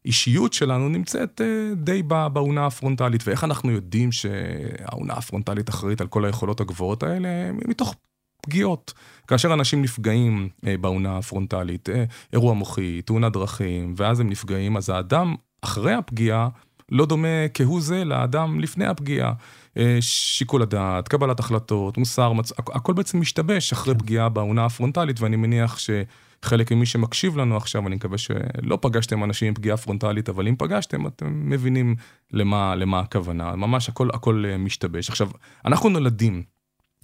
האישיות 0.05 0.53
שלנו 0.53 0.89
נמצאת 0.89 1.41
אה, 1.41 1.73
די 1.75 2.03
באונה 2.33 2.65
הפרונטלית, 2.65 3.27
ואיך 3.27 3.43
אנחנו 3.43 3.71
יודעים 3.71 4.11
שהאונה 4.11 5.13
הפרונטלית 5.13 5.69
אחראית 5.69 6.01
על 6.01 6.07
כל 6.07 6.25
היכולות 6.25 6.61
הגבוהות 6.61 7.03
האלה? 7.03 7.51
מתוך 7.67 7.95
פגיעות. 8.41 8.93
כאשר 9.27 9.53
אנשים 9.53 9.81
נפגעים 9.81 10.49
אה, 10.67 10.77
באונה 10.77 11.17
הפרונטלית, 11.17 11.89
אה, 11.89 12.03
אירוע 12.33 12.53
מוחי, 12.53 13.01
תאונת 13.01 13.33
דרכים, 13.33 13.93
ואז 13.97 14.19
הם 14.19 14.29
נפגעים, 14.29 14.77
אז 14.77 14.89
האדם 14.89 15.35
אחרי 15.61 15.93
הפגיעה 15.93 16.49
לא 16.91 17.05
דומה 17.05 17.47
כהוא 17.53 17.81
זה 17.81 18.03
לאדם 18.03 18.59
לפני 18.59 18.85
הפגיעה. 18.85 19.33
אה, 19.77 19.97
שיקול 20.01 20.61
הדעת, 20.61 21.07
קבלת 21.07 21.39
החלטות, 21.39 21.97
מוסר, 21.97 22.33
מצ... 22.33 22.51
הכל 22.57 22.93
בעצם 22.93 23.19
משתבש 23.19 23.73
אחרי 23.73 23.93
כן. 23.93 23.99
פגיעה 23.99 24.29
באונה 24.29 24.65
הפרונטלית, 24.65 25.21
ואני 25.21 25.35
מניח 25.35 25.77
שחלק 25.77 26.71
ממי 26.71 26.85
שמקשיב 26.85 27.37
לנו 27.37 27.57
עכשיו, 27.57 27.87
אני 27.87 27.95
מקווה 27.95 28.17
שלא 28.17 28.77
פגשתם 28.81 29.23
אנשים 29.23 29.47
עם 29.47 29.53
פגיעה 29.53 29.77
פרונטלית, 29.77 30.29
אבל 30.29 30.47
אם 30.47 30.55
פגשתם, 30.57 31.07
אתם 31.07 31.49
מבינים 31.49 31.95
למה, 32.31 32.75
למה 32.75 32.99
הכוונה. 32.99 33.55
ממש 33.55 33.89
הכל, 33.89 34.09
הכל 34.13 34.43
אה, 34.47 34.57
משתבש. 34.57 35.09
עכשיו, 35.09 35.29
אנחנו 35.65 35.89
נולדים 35.89 36.43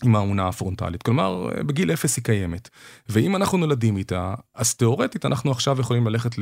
עם 0.03 0.15
האונה 0.15 0.47
הפרונטלית, 0.47 1.03
כלומר, 1.03 1.49
בגיל 1.65 1.91
אפס 1.93 2.17
היא 2.17 2.23
קיימת. 2.23 2.69
ואם 3.09 3.35
אנחנו 3.35 3.57
נולדים 3.57 3.97
איתה, 3.97 4.33
אז 4.55 4.75
תאורטית 4.75 5.25
אנחנו 5.25 5.51
עכשיו 5.51 5.79
יכולים 5.79 6.07
ללכת 6.07 6.35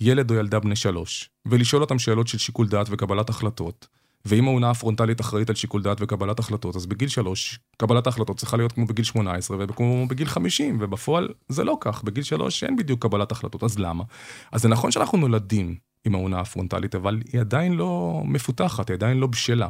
לילד 0.00 0.30
או 0.30 0.36
ילדה 0.36 0.60
בני 0.60 0.76
שלוש, 0.76 1.30
ולשאול 1.46 1.82
אותם 1.82 1.98
שאלות 1.98 2.28
של 2.28 2.38
שיקול 2.38 2.68
דעת 2.68 2.86
וקבלת 2.90 3.28
החלטות. 3.28 3.97
ואם 4.24 4.48
האונה 4.48 4.70
הפרונטלית 4.70 5.20
אחראית 5.20 5.50
על 5.50 5.56
שיקול 5.56 5.82
דעת 5.82 5.96
וקבלת 6.00 6.38
החלטות, 6.38 6.76
אז 6.76 6.86
בגיל 6.86 7.08
שלוש, 7.08 7.58
קבלת 7.76 8.06
ההחלטות 8.06 8.36
צריכה 8.36 8.56
להיות 8.56 8.72
כמו 8.72 8.86
בגיל 8.86 9.04
18 9.04 9.56
וכמו 9.60 10.06
בגיל 10.08 10.26
50, 10.26 10.78
ובפועל 10.80 11.28
זה 11.48 11.64
לא 11.64 11.78
כך, 11.80 12.04
בגיל 12.04 12.24
שלוש 12.24 12.64
אין 12.64 12.76
בדיוק 12.76 13.02
קבלת 13.02 13.32
החלטות, 13.32 13.62
אז 13.62 13.78
למה? 13.78 14.04
אז 14.52 14.62
זה 14.62 14.68
נכון 14.68 14.90
שאנחנו 14.90 15.18
נולדים 15.18 15.76
עם 16.04 16.14
האונה 16.14 16.40
הפרונטלית, 16.40 16.94
אבל 16.94 17.20
היא 17.32 17.40
עדיין 17.40 17.72
לא 17.72 18.22
מפותחת, 18.24 18.88
היא 18.88 18.94
עדיין 18.94 19.18
לא 19.18 19.26
בשלה. 19.26 19.68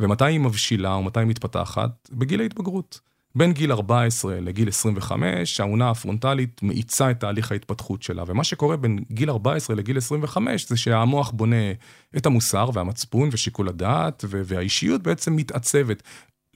ומתי 0.00 0.24
היא 0.24 0.40
מבשילה 0.40 0.94
ומתי 0.96 1.20
היא 1.20 1.26
מתפתחת? 1.26 2.08
בגיל 2.12 2.40
ההתבגרות. 2.40 3.00
בין 3.34 3.52
גיל 3.52 3.72
14 3.72 4.40
לגיל 4.40 4.68
25, 4.68 5.60
האונה 5.60 5.90
הפרונטלית 5.90 6.62
מאיצה 6.62 7.10
את 7.10 7.20
תהליך 7.20 7.52
ההתפתחות 7.52 8.02
שלה. 8.02 8.24
ומה 8.26 8.44
שקורה 8.44 8.76
בין 8.76 8.98
גיל 9.12 9.30
14 9.30 9.76
לגיל 9.76 9.98
25 9.98 10.68
זה 10.68 10.76
שהמוח 10.76 11.30
בונה 11.30 11.72
את 12.16 12.26
המוסר 12.26 12.70
והמצפון 12.74 13.28
ושיקול 13.32 13.68
הדעת, 13.68 14.24
והאישיות 14.28 15.02
בעצם 15.02 15.36
מתעצבת. 15.36 16.02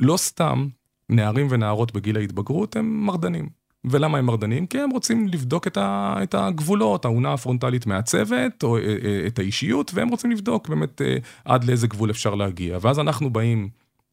לא 0.00 0.16
סתם 0.16 0.68
נערים 1.08 1.46
ונערות 1.50 1.92
בגיל 1.92 2.16
ההתבגרות 2.16 2.76
הם 2.76 3.06
מרדנים. 3.06 3.48
ולמה 3.84 4.18
הם 4.18 4.26
מרדנים? 4.26 4.66
כי 4.66 4.80
הם 4.80 4.90
רוצים 4.90 5.28
לבדוק 5.28 5.66
את, 5.66 5.76
ה, 5.76 6.16
את 6.22 6.34
הגבולות, 6.34 7.04
האונה 7.04 7.32
הפרונטלית 7.32 7.86
מעצבת, 7.86 8.62
או 8.62 8.76
אה, 8.76 8.82
אה, 8.82 9.26
את 9.26 9.38
האישיות, 9.38 9.90
והם 9.94 10.08
רוצים 10.08 10.30
לבדוק 10.30 10.68
באמת 10.68 11.02
אה, 11.02 11.16
עד 11.44 11.64
לאיזה 11.64 11.86
גבול 11.86 12.10
אפשר 12.10 12.34
להגיע. 12.34 12.78
ואז 12.80 12.98
אנחנו 12.98 13.30
באים 13.30 13.68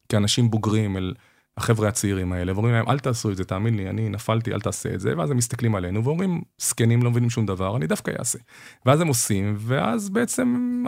כאנשים 0.08 0.50
בוגרים 0.50 0.96
אל... 0.96 1.14
החבר'ה 1.56 1.88
הצעירים 1.88 2.32
האלה, 2.32 2.52
ואומרים 2.52 2.74
להם, 2.74 2.88
אל 2.88 2.98
תעשו 2.98 3.30
את 3.30 3.36
זה, 3.36 3.44
תאמין 3.44 3.76
לי, 3.76 3.90
אני 3.90 4.08
נפלתי, 4.08 4.52
אל 4.52 4.60
תעשה 4.60 4.94
את 4.94 5.00
זה, 5.00 5.12
ואז 5.16 5.30
הם 5.30 5.36
מסתכלים 5.36 5.74
עלינו 5.74 6.04
ואומרים, 6.04 6.40
זקנים 6.58 7.02
לא 7.02 7.10
מבינים 7.10 7.30
שום 7.30 7.46
דבר, 7.46 7.76
אני 7.76 7.86
דווקא 7.86 8.12
אעשה. 8.18 8.38
ואז 8.86 9.00
הם 9.00 9.08
עושים, 9.08 9.56
ואז 9.58 10.10
בעצם 10.10 10.84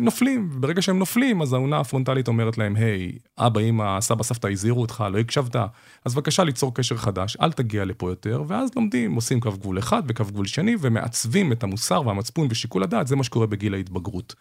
נופלים, 0.00 0.50
ברגע 0.60 0.82
שהם 0.82 0.98
נופלים, 0.98 1.42
אז 1.42 1.52
האונה 1.52 1.80
הפרונטלית 1.80 2.28
אומרת 2.28 2.58
להם, 2.58 2.76
היי, 2.76 3.12
אבא, 3.38 3.60
אמא, 3.60 4.00
סבא, 4.00 4.22
סבתא 4.22 4.46
הזהירו 4.46 4.80
אותך, 4.80 5.04
לא 5.12 5.18
הקשבת, 5.18 5.56
אז 6.04 6.14
בבקשה 6.14 6.44
ליצור 6.44 6.74
קשר 6.74 6.96
חדש, 6.96 7.36
אל 7.40 7.52
תגיע 7.52 7.84
לפה 7.84 8.10
יותר, 8.10 8.42
ואז 8.46 8.70
לומדים, 8.76 9.14
עושים 9.14 9.40
קו 9.40 9.52
גבול 9.52 9.78
אחד 9.78 10.02
וקו 10.08 10.24
גבול 10.24 10.46
שני, 10.46 10.76
ומעצבים 10.80 11.52
את 11.52 11.62
המוסר 11.62 12.06
והמצפון 12.06 12.48
ושיקול 12.50 12.82
הדעת, 12.82 13.06
זה 13.06 13.16
מה 13.16 13.24
שקורה 13.24 13.46
בגיל 13.46 13.74
ההתבגרות. 13.74 14.34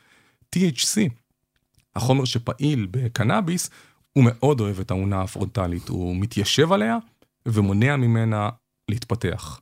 THC, 0.55 1.09
החומר 1.95 2.25
שפעיל 2.25 2.88
בקנאביס, 2.91 3.69
הוא 4.13 4.23
מאוד 4.28 4.60
אוהב 4.60 4.80
את 4.80 4.91
האונה 4.91 5.21
הפרונטלית, 5.21 5.89
הוא 5.89 6.15
מתיישב 6.15 6.71
עליה 6.71 6.97
ומונע 7.45 7.95
ממנה 7.95 8.49
להתפתח. 8.89 9.60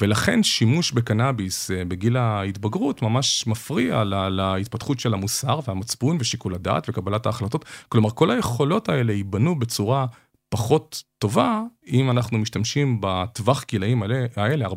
ולכן 0.00 0.42
שימוש 0.42 0.92
בקנאביס 0.92 1.70
אה, 1.70 1.84
בגיל 1.84 2.16
ההתבגרות 2.16 3.02
ממש 3.02 3.46
מפריע 3.46 4.04
לה, 4.04 4.28
להתפתחות 4.28 5.00
של 5.00 5.14
המוסר 5.14 5.60
והמצפון 5.66 6.16
ושיקול 6.20 6.54
הדעת 6.54 6.88
וקבלת 6.88 7.26
ההחלטות. 7.26 7.64
כלומר, 7.88 8.10
כל 8.10 8.30
היכולות 8.30 8.88
האלה 8.88 9.12
ייבנו 9.12 9.58
בצורה 9.58 10.06
פחות 10.50 11.02
טובה 11.18 11.62
אם 11.88 12.10
אנחנו 12.10 12.38
משתמשים 12.38 12.98
בטווח 13.00 13.64
גילאים 13.68 14.02
האלה, 14.36 14.66
14-25, 14.66 14.74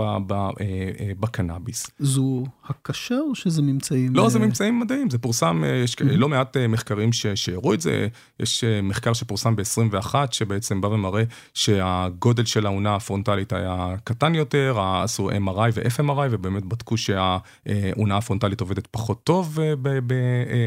אה, 0.00 0.18
אה, 0.60 1.12
בקנאביס. 1.20 1.90
זו 1.98 2.44
הקשה 2.64 3.18
או 3.18 3.34
שזה 3.34 3.62
ממצאים? 3.62 4.14
לא, 4.14 4.28
זה 4.28 4.38
ממצאים 4.38 4.80
מדעיים, 4.80 5.10
זה 5.10 5.18
פורסם, 5.18 5.64
אה, 5.64 5.68
יש 5.68 5.96
לא 6.00 6.28
מעט 6.28 6.56
מחקרים 6.56 7.10
שהראו 7.12 7.74
את 7.74 7.80
זה, 7.80 8.08
יש 8.40 8.64
מחקר 8.82 9.12
שפורסם 9.12 9.56
ב-21, 9.56 10.14
שבעצם 10.30 10.80
בא 10.80 10.86
ומראה 10.86 11.22
שהגודל 11.54 12.44
של 12.44 12.66
האונה 12.66 12.94
הפרונטלית 12.96 13.52
היה 13.52 13.94
קטן 14.04 14.34
יותר, 14.34 14.80
עשו 14.80 15.30
MRI 15.30 15.70
ו-FMRI, 15.74 16.28
ובאמת 16.30 16.64
בדקו 16.64 16.96
שהאונה 16.96 18.16
הפרונטלית 18.16 18.60
עובדת 18.60 18.86
פחות 18.86 19.24
טוב 19.24 19.58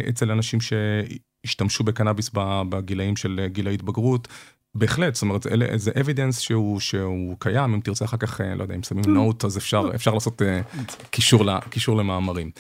אצל 0.10 0.32
אנשים 0.32 0.62
ש... 0.62 0.74
השתמשו 1.46 1.84
בקנאביס 1.84 2.30
בגילאים 2.70 3.16
של 3.16 3.46
גיל 3.48 3.68
ההתבגרות. 3.68 4.28
בהחלט, 4.76 5.16
זאת 5.16 5.22
אומרת, 5.22 5.48
אלה, 5.48 5.78
זה 5.78 5.92
evidence 6.00 6.40
שהוא, 6.40 6.80
שהוא 6.80 7.36
קיים, 7.40 7.74
אם 7.74 7.80
תרצה 7.80 8.06
אחר 8.06 8.18
כך, 8.18 8.42
אה, 8.42 8.56
לא 8.56 8.64
יודע, 8.64 8.76
אם 8.76 8.84
שמים 8.84 9.04
note, 9.08 9.46
אז 9.46 9.58
אפשר, 9.58 9.90
אפשר 9.96 10.14
לעשות 10.14 10.42
uh, 10.42 10.46
קישור, 11.10 11.46
לה, 11.46 11.60
קישור 11.70 11.98
למאמרים. 11.98 12.52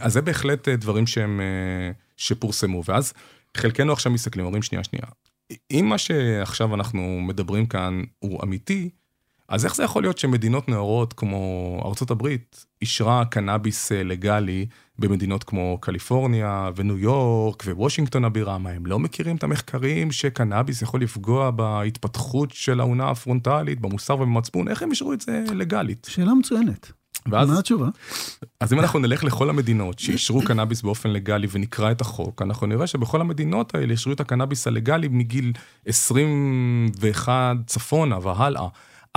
אז 0.00 0.12
זה 0.12 0.22
בהחלט 0.22 0.68
דברים 0.68 1.06
שהם, 1.06 1.40
שפורסמו, 2.16 2.82
ואז 2.86 3.12
חלקנו 3.56 3.92
עכשיו 3.92 4.12
מסתכלים, 4.12 4.46
אומרים, 4.46 4.62
שנייה, 4.62 4.84
שנייה, 4.84 5.06
אם 5.70 5.86
מה 5.88 5.98
שעכשיו 5.98 6.74
אנחנו 6.74 7.20
מדברים 7.20 7.66
כאן 7.66 8.02
הוא 8.18 8.42
אמיתי, 8.42 8.90
אז 9.48 9.64
איך 9.64 9.74
זה 9.74 9.82
יכול 9.82 10.02
להיות 10.02 10.18
שמדינות 10.18 10.68
נאורות 10.68 11.12
כמו 11.12 11.80
ארה"ב 11.84 12.28
אישרה 12.82 13.24
קנאביס 13.24 13.92
לגלי 13.92 14.66
במדינות 14.98 15.44
כמו 15.44 15.78
קליפורניה 15.80 16.70
וניו 16.76 16.98
יורק 16.98 17.64
ווושינגטון 17.66 18.24
הבירה, 18.24 18.58
מה 18.58 18.70
הם 18.70 18.86
לא 18.86 18.98
מכירים 18.98 19.36
את 19.36 19.44
המחקרים 19.44 20.12
שקנאביס 20.12 20.82
יכול 20.82 21.00
לפגוע 21.00 21.50
בהתפתחות 21.50 22.50
של 22.50 22.80
האונה 22.80 23.10
הפרונטלית, 23.10 23.80
במוסר 23.80 24.14
ובמצפון, 24.14 24.68
איך 24.68 24.82
הם 24.82 24.90
אישרו 24.90 25.12
את 25.12 25.20
זה 25.20 25.44
לגלית? 25.54 26.06
שאלה 26.10 26.34
מצוינת. 26.34 26.92
ואז, 27.30 27.50
מה 27.50 27.58
התשובה? 27.58 27.88
אז 28.60 28.72
אם 28.72 28.80
אנחנו 28.80 28.98
נלך 28.98 29.24
לכל 29.24 29.50
המדינות 29.50 29.98
שאישרו 29.98 30.42
קנאביס 30.44 30.82
באופן 30.82 31.10
לגלי 31.10 31.46
ונקרא 31.50 31.90
את 31.90 32.00
החוק, 32.00 32.42
אנחנו 32.42 32.66
נראה 32.66 32.86
שבכל 32.86 33.20
המדינות 33.20 33.74
האלה 33.74 33.92
אישרו 33.92 34.12
את 34.12 34.20
הקנאביס 34.20 34.66
הלגלי 34.66 35.08
מגיל 35.08 35.52
21 35.86 37.56
צפונה 37.66 38.18
והלאה. 38.18 38.68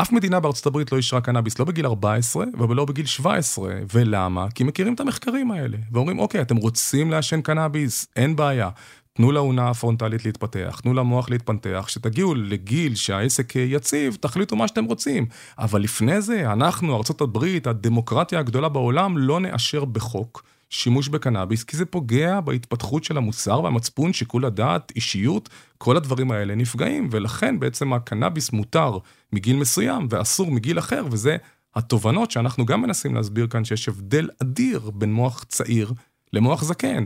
אף 0.02 0.12
מדינה 0.12 0.40
בארצות 0.40 0.66
הברית 0.66 0.92
לא 0.92 0.98
אישרה 0.98 1.22
קנאביס 1.22 1.60
לא 1.60 1.66
בגיל 1.66 1.86
14 1.86 2.46
ולא 2.70 2.86
בגיל 2.86 3.06
17. 3.06 3.74
ולמה? 3.94 4.48
כי 4.56 4.64
מכירים 4.64 4.94
את 4.94 5.00
המחקרים 5.00 5.52
האלה. 5.52 5.78
ואומרים, 5.92 6.20
אוקיי, 6.20 6.42
אתם 6.42 6.56
רוצים 6.56 7.12
לעשן 7.12 7.42
קנאביס? 7.42 8.08
אין 8.16 8.36
בעיה. 8.36 8.70
תנו 9.14 9.32
לאונה 9.32 9.70
הפרונטלית 9.70 10.26
להתפתח, 10.26 10.80
תנו 10.84 10.94
למוח 10.94 11.30
להתפתח, 11.30 11.84
כשתגיעו 11.88 12.36
לגיל 12.36 12.96
שהעסק 12.96 13.56
יציב, 13.56 14.18
תחליטו 14.20 14.56
מה 14.56 14.68
שאתם 14.68 14.86
רוצים. 14.86 15.26
אבל 15.60 15.82
לפני 15.82 16.22
זה, 16.22 16.52
אנחנו, 16.52 16.94
הברית, 17.22 17.68
הדמוקרטיה 17.68 18.40
הגדולה 18.40 18.70
בעולם, 18.70 19.18
לא 19.18 19.40
נאשר 19.40 19.86
בחוק 19.86 20.44
שימוש 20.70 21.08
בקנאביס, 21.08 21.64
כי 21.64 21.78
זה 21.78 21.86
פוגע 21.86 22.40
בהתפתחות 22.40 23.04
של 23.04 23.18
המוסר 23.18 23.64
והמצפון, 23.64 24.14
שיקול 24.14 24.46
הדעת, 24.46 24.92
אישיות, 24.96 25.50
כל 25.78 25.98
הדברים 25.98 26.32
האלה 26.32 26.56
נפגעים, 26.56 27.08
ולכן 27.12 27.60
בעצם 27.60 27.94
הקנאביס 27.94 28.52
מותר 28.52 28.98
מגיל 29.34 29.56
מסוים 29.56 30.08
ואסור 30.10 30.52
מגיל 30.52 30.80
אחר, 30.80 31.06
וזה 31.12 31.38
התובנות 31.76 32.32
שאנחנו 32.32 32.66
גם 32.66 32.82
מנסים 32.82 33.16
להסביר 33.16 33.48
כאן, 33.48 33.66
שיש 33.66 33.90
הבדל 33.90 34.30
אדיר 34.42 34.92
בין 34.94 35.14
מוח 35.14 35.44
צעיר 35.44 35.94
למוח 36.34 36.64
זקן. 36.64 37.06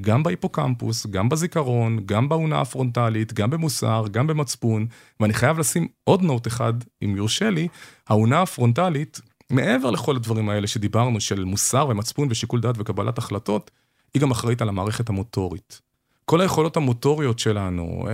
גם 0.00 0.22
בהיפוקמפוס, 0.22 1.06
גם 1.06 1.28
בזיכרון, 1.28 1.98
גם 2.06 2.28
באונה 2.28 2.60
הפרונטלית, 2.60 3.32
גם 3.32 3.50
במוסר, 3.50 4.04
גם 4.10 4.26
במצפון, 4.26 4.86
ואני 5.20 5.32
חייב 5.32 5.58
לשים 5.58 5.88
עוד 6.04 6.22
נוט 6.22 6.46
אחד, 6.46 6.72
אם 7.04 7.16
יורשה 7.16 7.50
לי, 7.50 7.68
האונה 8.08 8.42
הפרונטלית 8.42 9.20
מעבר 9.50 9.90
לכל 9.90 10.16
הדברים 10.16 10.48
האלה 10.48 10.66
שדיברנו, 10.66 11.20
של 11.20 11.44
מוסר 11.44 11.86
ומצפון 11.88 12.28
ושיקול 12.30 12.60
דעת 12.60 12.74
וקבלת 12.78 13.18
החלטות, 13.18 13.70
היא 14.14 14.22
גם 14.22 14.30
אחראית 14.30 14.62
על 14.62 14.68
המערכת 14.68 15.08
המוטורית. 15.08 15.80
כל 16.24 16.40
היכולות 16.40 16.76
המוטוריות 16.76 17.38
שלנו, 17.38 18.08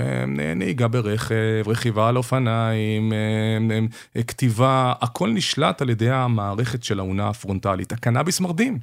נהיגה 0.57 0.89
ברכב, 0.89 1.63
רכיבה 1.67 2.09
על 2.09 2.17
אופניים, 2.17 3.13
כתיבה, 4.27 4.93
הכל 5.01 5.31
נשלט 5.31 5.83
על 5.83 5.91
ידי 5.91 6.11
המערכת 6.11 6.85
של 6.85 6.99
האונה 6.99 7.29
הפרונטלית. 7.29 7.93
הקנאביס 7.93 8.41
מרדים 8.41 8.79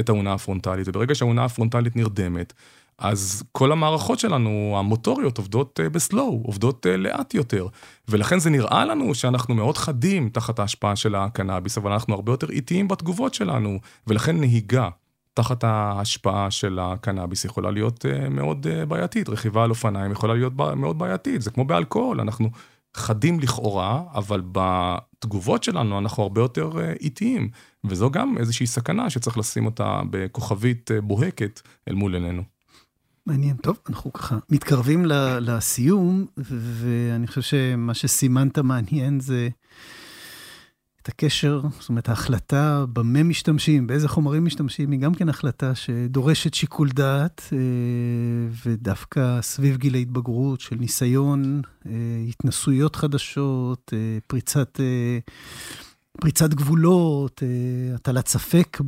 את 0.00 0.08
האונה 0.08 0.32
הפרונטלית, 0.32 0.88
וברגע 0.88 1.14
שהאונה 1.14 1.44
הפרונטלית 1.44 1.96
נרדמת, 1.96 2.52
אז 2.98 3.42
כל 3.52 3.72
המערכות 3.72 4.18
שלנו, 4.18 4.74
המוטוריות, 4.78 5.38
עובדות 5.38 5.80
אה, 5.80 5.88
בסלואו, 5.88 6.42
עובדות 6.44 6.86
אה, 6.86 6.96
לאט 6.96 7.34
יותר. 7.34 7.66
ולכן 8.08 8.38
זה 8.38 8.50
נראה 8.50 8.84
לנו 8.84 9.14
שאנחנו 9.14 9.54
מאוד 9.54 9.78
חדים 9.78 10.28
תחת 10.28 10.58
ההשפעה 10.58 10.96
של 10.96 11.14
הקנאביס, 11.14 11.78
אבל 11.78 11.92
אנחנו 11.92 12.14
הרבה 12.14 12.32
יותר 12.32 12.50
איטיים 12.50 12.88
בתגובות 12.88 13.34
שלנו, 13.34 13.78
ולכן 14.06 14.40
נהיגה 14.40 14.88
תחת 15.34 15.64
ההשפעה 15.64 16.50
של 16.50 16.78
הקנאביס 16.78 17.44
יכולה 17.44 17.70
להיות 17.70 18.06
אה, 18.06 18.28
מאוד 18.28 18.66
בעייתית. 18.88 19.28
רכיבה 19.28 19.64
על 19.64 19.70
אופניים 19.70 20.12
יכולה 20.12 20.34
להיות 20.34 20.52
מאוד 20.76 20.98
בעייתית, 20.98 21.42
זה 21.42 21.50
כמו 21.50 21.64
באלכוהול, 21.64 22.20
אנחנו 22.20 22.50
חדים 22.96 23.40
לכאורה, 23.40 24.02
אבל 24.14 24.42
בתגובות 24.52 25.62
שלנו 25.62 25.98
אנחנו 25.98 26.22
הרבה 26.22 26.40
יותר 26.40 26.70
איטיים. 27.00 27.48
וזו 27.84 28.10
גם 28.10 28.38
איזושהי 28.38 28.66
סכנה 28.66 29.10
שצריך 29.10 29.38
לשים 29.38 29.66
אותה 29.66 30.00
בכוכבית 30.10 30.90
בוהקת 31.02 31.60
אל 31.88 31.94
מול 31.94 32.14
עינינו. 32.14 32.55
מעניין. 33.26 33.56
טוב, 33.56 33.78
אנחנו 33.88 34.12
ככה 34.12 34.38
מתקרבים 34.50 35.04
לסיום, 35.40 36.26
ואני 36.36 37.26
חושב 37.26 37.40
שמה 37.40 37.94
שסימנת 37.94 38.58
מעניין 38.58 39.20
זה 39.20 39.48
את 41.06 41.08
הקשר, 41.08 41.60
זאת 41.80 41.88
אומרת, 41.88 42.08
ההחלטה 42.08 42.84
במה 42.92 43.22
משתמשים, 43.22 43.86
באיזה 43.86 44.08
חומרים 44.08 44.44
משתמשים, 44.44 44.90
היא 44.90 45.00
גם 45.00 45.14
כן 45.14 45.28
החלטה 45.28 45.74
שדורשת 45.74 46.54
שיקול 46.54 46.88
דעת, 46.88 47.42
אה, 47.52 47.58
ודווקא 48.66 49.38
סביב 49.42 49.76
גיל 49.76 49.94
ההתבגרות 49.94 50.60
של 50.60 50.76
ניסיון, 50.76 51.62
אה, 51.86 51.92
התנסויות 52.28 52.96
חדשות, 52.96 53.92
אה, 53.96 54.18
פריצת... 54.26 54.80
פריצת 56.20 56.54
גבולות, 56.54 57.42
אה, 57.42 57.94
הטלת 57.94 58.28
ספק 58.28 58.80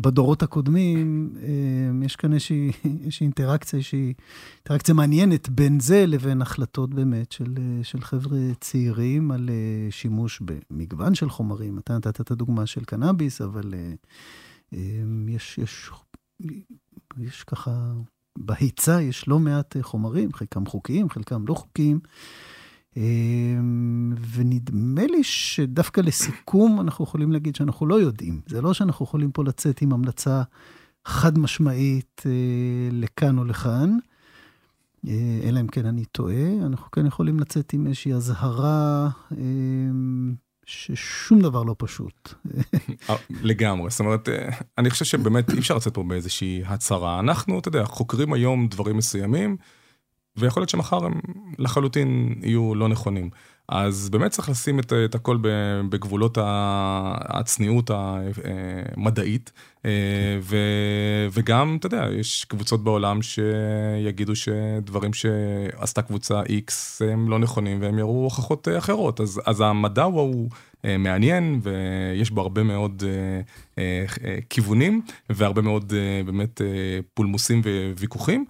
בדורות 0.00 0.42
הקודמים, 0.42 1.30
אה, 1.42 2.06
יש 2.06 2.16
כאן 2.16 2.32
איזושהי, 2.32 2.72
איזושהי 3.02 3.24
אינטראקציה, 3.24 3.76
איזושהי 3.76 4.14
אינטראקציה 4.56 4.94
מעניינת 4.94 5.48
בין 5.48 5.80
זה 5.80 6.06
לבין 6.06 6.42
החלטות 6.42 6.94
באמת 6.94 7.32
של, 7.32 7.54
אה, 7.58 7.84
של 7.84 8.00
חבר'ה 8.00 8.38
צעירים 8.60 9.30
על 9.30 9.50
שימוש 9.90 10.40
במגוון 10.40 11.14
של 11.14 11.30
חומרים. 11.30 11.78
אתה 11.78 11.96
נתת 11.96 12.20
את 12.20 12.30
הדוגמה 12.30 12.66
של 12.66 12.84
קנאביס, 12.84 13.40
אבל 13.40 13.74
יש, 15.28 15.58
יש, 15.58 15.90
יש 17.18 17.44
ככה, 17.44 17.92
בהיצע 18.38 19.02
יש 19.02 19.28
לא 19.28 19.38
מעט 19.38 19.76
חומרים, 19.80 20.32
חלקם 20.32 20.66
חוקיים, 20.66 21.10
חלקם 21.10 21.44
לא 21.48 21.54
חוקיים. 21.54 22.00
אמ, 22.96 24.14
ונדמה 24.34 25.06
לי 25.06 25.24
שדווקא 25.24 26.00
לסיכום 26.00 26.80
אנחנו 26.80 27.04
יכולים 27.04 27.32
להגיד 27.32 27.56
שאנחנו 27.56 27.86
לא 27.86 28.00
יודעים. 28.00 28.40
זה 28.46 28.62
לא 28.62 28.74
שאנחנו 28.74 29.04
יכולים 29.04 29.32
פה 29.32 29.44
לצאת 29.44 29.82
עם 29.82 29.92
המלצה 29.92 30.42
חד 31.04 31.38
משמעית 31.38 32.22
אה, 32.26 32.30
לכאן 32.92 33.38
או 33.38 33.44
לכאן, 33.44 33.98
אה, 35.08 35.40
אלא 35.44 35.60
אם 35.60 35.66
כן 35.66 35.86
אני 35.86 36.04
טועה. 36.04 36.66
אנחנו 36.66 36.90
כן 36.90 37.06
יכולים 37.06 37.40
לצאת 37.40 37.72
עם 37.72 37.86
איזושהי 37.86 38.12
אזהרה 38.12 39.08
אמ, 39.38 40.34
ששום 40.66 41.40
דבר 41.40 41.62
לא 41.62 41.74
פשוט. 41.78 42.34
אה, 43.10 43.16
לגמרי, 43.42 43.90
זאת 43.90 44.00
אומרת, 44.00 44.28
אני 44.78 44.90
חושב 44.90 45.04
שבאמת 45.04 45.50
אי 45.50 45.58
אפשר 45.58 45.76
לצאת 45.76 45.94
פה 45.94 46.02
באיזושהי 46.02 46.62
הצהרה. 46.66 47.20
אנחנו, 47.20 47.58
אתה 47.58 47.68
יודע, 47.68 47.84
חוקרים 47.84 48.32
היום 48.32 48.68
דברים 48.68 48.96
מסוימים. 48.96 49.56
ויכול 50.36 50.60
להיות 50.60 50.70
שמחר 50.70 51.04
הם 51.04 51.20
לחלוטין 51.58 52.34
יהיו 52.42 52.74
לא 52.74 52.88
נכונים. 52.88 53.30
אז 53.68 54.08
באמת 54.10 54.30
צריך 54.30 54.48
לשים 54.48 54.78
את, 54.78 54.92
את 55.04 55.14
הכל 55.14 55.38
בגבולות 55.90 56.38
הצניעות 56.40 57.90
המדעית, 57.94 59.52
אה, 59.84 59.90
ו, 60.40 60.56
וגם, 61.32 61.76
אתה 61.80 61.86
יודע, 61.86 62.06
יש 62.18 62.44
קבוצות 62.44 62.84
בעולם 62.84 63.18
שיגידו 63.22 64.36
שדברים 64.36 65.12
שעשתה 65.12 66.02
קבוצה 66.02 66.42
X 66.42 66.72
הם 67.12 67.30
לא 67.30 67.38
נכונים 67.38 67.82
והם 67.82 67.98
יראו 67.98 68.24
הוכחות 68.24 68.68
אחרות. 68.78 69.20
אז, 69.20 69.40
אז 69.46 69.60
המדע 69.60 70.02
הוא, 70.02 70.50
אה, 70.84 70.98
מעניין 70.98 71.60
ויש 71.62 72.30
בו 72.30 72.40
הרבה 72.40 72.62
מאוד 72.62 73.02
אה, 73.78 74.04
כיוונים 74.50 75.02
והרבה 75.30 75.62
מאוד 75.62 75.92
באמת 76.26 76.60
פולמוסים 77.14 77.62
וויכוחים. 77.96 78.44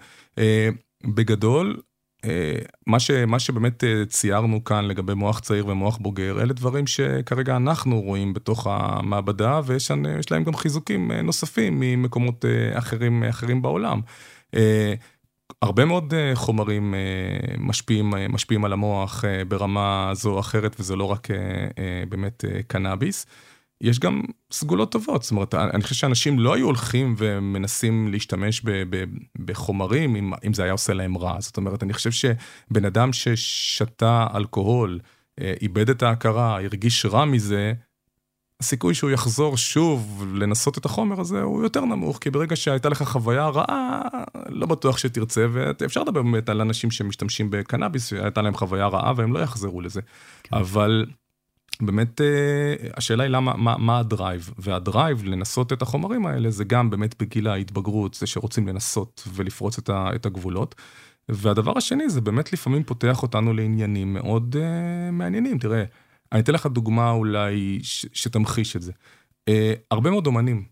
בגדול, 1.04 1.80
אה, 2.24 2.58
מה, 2.86 3.00
ש, 3.00 3.10
מה 3.10 3.38
שבאמת 3.38 3.84
אה, 3.84 4.04
ציירנו 4.06 4.64
כאן 4.64 4.84
לגבי 4.84 5.14
מוח 5.14 5.40
צעיר 5.40 5.66
ומוח 5.66 5.96
בוגר, 5.96 6.42
אלה 6.42 6.52
דברים 6.52 6.86
שכרגע 6.86 7.56
אנחנו 7.56 8.00
רואים 8.00 8.34
בתוך 8.34 8.66
המעבדה, 8.70 9.60
ויש 9.64 9.90
להם 10.30 10.44
גם 10.44 10.56
חיזוקים 10.56 11.12
אה, 11.12 11.22
נוספים 11.22 11.80
ממקומות 11.80 12.44
אחרים, 12.72 13.24
אחרים 13.24 13.62
בעולם. 13.62 14.00
הרבה 15.62 15.84
מאוד 15.84 16.14
חומרים 16.34 16.94
משפיעים, 17.58 18.14
משפיעים 18.28 18.64
על 18.64 18.72
המוח 18.72 19.24
ברמה 19.48 20.10
זו 20.14 20.30
או 20.30 20.40
אחרת, 20.40 20.76
וזה 20.80 20.96
לא 20.96 21.04
רק 21.04 21.28
באמת 22.08 22.44
קנאביס. 22.66 23.26
יש 23.82 23.98
גם 23.98 24.22
סגולות 24.52 24.92
טובות, 24.92 25.22
זאת 25.22 25.30
אומרת, 25.30 25.54
אני 25.54 25.82
חושב 25.82 25.94
שאנשים 25.94 26.38
לא 26.38 26.54
היו 26.54 26.66
הולכים 26.66 27.14
ומנסים 27.18 28.08
להשתמש 28.08 28.62
ב, 28.64 28.70
ב, 28.70 29.04
בחומרים 29.38 30.16
אם, 30.16 30.32
אם 30.46 30.54
זה 30.54 30.62
היה 30.62 30.72
עושה 30.72 30.92
להם 30.92 31.18
רע. 31.18 31.40
זאת 31.40 31.56
אומרת, 31.56 31.82
אני 31.82 31.92
חושב 31.92 32.10
שבן 32.10 32.84
אדם 32.84 33.12
ששתה 33.12 34.26
אלכוהול, 34.34 35.00
אה, 35.40 35.54
איבד 35.62 35.90
את 35.90 36.02
ההכרה, 36.02 36.60
הרגיש 36.60 37.06
רע 37.06 37.24
מזה, 37.24 37.72
הסיכוי 38.60 38.94
שהוא 38.94 39.10
יחזור 39.10 39.56
שוב 39.56 40.24
לנסות 40.34 40.78
את 40.78 40.84
החומר 40.84 41.20
הזה 41.20 41.42
הוא 41.42 41.62
יותר 41.62 41.84
נמוך, 41.84 42.18
כי 42.20 42.30
ברגע 42.30 42.56
שהייתה 42.56 42.88
לך 42.88 43.02
חוויה 43.02 43.48
רעה, 43.48 44.00
לא 44.48 44.66
בטוח 44.66 44.98
שתרצה, 44.98 45.46
ואפשר 45.52 46.02
לדבר 46.02 46.22
באמת 46.22 46.48
על 46.48 46.60
אנשים 46.60 46.90
שמשתמשים 46.90 47.50
בקנאביס, 47.50 48.08
שהייתה 48.08 48.42
להם 48.42 48.54
חוויה 48.54 48.86
רעה 48.86 49.12
והם 49.16 49.32
לא 49.32 49.38
יחזרו 49.38 49.80
לזה. 49.80 50.00
כן. 50.42 50.56
אבל... 50.56 51.06
באמת 51.80 52.20
אה, 52.20 52.88
השאלה 52.96 53.22
היא 53.22 53.30
למה, 53.30 53.56
מה, 53.56 53.78
מה 53.78 53.98
ה 53.98 54.06
drive, 54.06 54.50
וה 54.58 54.77
drive 54.77 55.24
לנסות 55.24 55.72
את 55.72 55.82
החומרים 55.82 56.26
האלה 56.26 56.50
זה 56.50 56.64
גם 56.64 56.90
באמת 56.90 57.22
בגיל 57.22 57.48
ההתבגרות, 57.48 58.14
זה 58.14 58.26
שרוצים 58.26 58.68
לנסות 58.68 59.28
ולפרוץ 59.34 59.78
את, 59.78 59.88
ה, 59.88 60.10
את 60.14 60.26
הגבולות. 60.26 60.74
והדבר 61.28 61.78
השני 61.78 62.08
זה 62.08 62.20
באמת 62.20 62.52
לפעמים 62.52 62.84
פותח 62.84 63.22
אותנו 63.22 63.52
לעניינים 63.52 64.14
מאוד 64.14 64.56
uh, 64.56 65.12
מעניינים. 65.12 65.58
תראה, 65.58 65.84
אני 66.32 66.40
אתן 66.40 66.52
לך 66.52 66.66
דוגמה 66.66 67.10
אולי 67.10 67.78
ש, 67.82 68.06
שתמחיש 68.12 68.76
את 68.76 68.82
זה. 68.82 68.92
Uh, 69.50 69.52
הרבה 69.90 70.10
מאוד 70.10 70.26
אומנים 70.26 70.64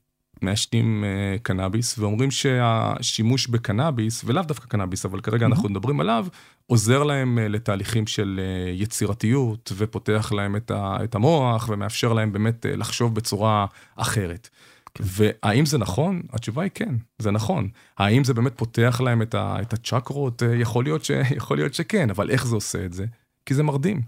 מעשנים 0.42 1.04
uh, 1.04 1.42
קנאביס 1.42 1.98
ואומרים 1.98 2.30
שהשימוש 2.30 3.46
בקנאביס, 3.46 4.22
ולאו 4.24 4.42
דווקא 4.42 4.66
קנאביס, 4.66 5.04
אבל 5.04 5.20
כרגע 5.20 5.46
mm-hmm. 5.46 5.48
אנחנו 5.48 5.68
מדברים 5.68 6.00
עליו, 6.00 6.26
עוזר 6.66 7.02
להם 7.02 7.38
uh, 7.38 7.48
לתהליכים 7.48 8.06
של 8.06 8.40
uh, 8.40 8.80
יצירתיות 8.82 9.72
ופותח 9.76 10.32
להם 10.32 10.56
את, 10.56 11.14
המוח 11.14 11.68
ומאפשר 11.68 12.12
להם 12.12 12.32
באמת 12.32 12.66
לחשוב 12.68 13.14
בצורה 13.14 13.66
אחרת. 13.96 14.48
כן. 14.94 15.04
והאם 15.06 15.66
זה 15.66 15.78
נכון? 15.78 16.22
התשובה 16.32 16.62
היא 16.62 16.70
כן, 16.74 16.94
זה 17.18 17.30
נכון. 17.30 17.68
האם 17.98 18.24
זה 18.24 18.34
באמת 18.34 18.52
פותח 18.56 19.00
להם 19.04 19.22
את, 19.22 19.34
ה, 19.34 19.56
את 19.62 19.72
הצ'קרות? 19.72 20.42
יכול 20.54 20.84
להיות, 20.84 21.04
ש, 21.04 21.10
יכול 21.38 21.56
להיות 21.56 21.74
שכן, 21.74 22.10
אבל 22.10 22.30
איך 22.30 22.46
זה 22.46 22.54
עושה 22.54 22.84
את 22.84 22.92
זה? 22.92 23.04
כי 23.46 23.54
זה 23.54 23.62
מרדים 23.62 24.02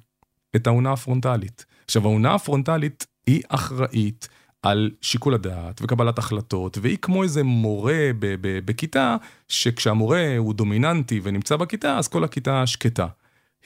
את 0.57 0.67
האונה 0.67 0.93
הפרונטלית. 0.93 1.65
עכשיו, 1.85 2.03
האונה 2.03 2.35
הפרונטלית 2.35 3.07
היא 3.27 3.43
אחראית 3.49 4.29
על 4.63 4.91
שיקול 5.01 5.35
הדעת 5.35 5.81
וקבלת 5.83 6.19
החלטות, 6.19 6.79
והיא 6.83 6.99
כמו 7.03 7.23
איזה 7.23 7.43
מורה 7.43 8.11
בכיתה, 8.65 9.17
שכשהמורה 9.49 10.37
הוא 10.39 10.55
דומיננטי 10.55 11.21
ונמצא 11.23 11.57
בכיתה, 11.57 11.99
אז 11.99 12.09
כל 12.09 12.25
הכיתה 12.25 12.67
שקטה. 12.67 13.07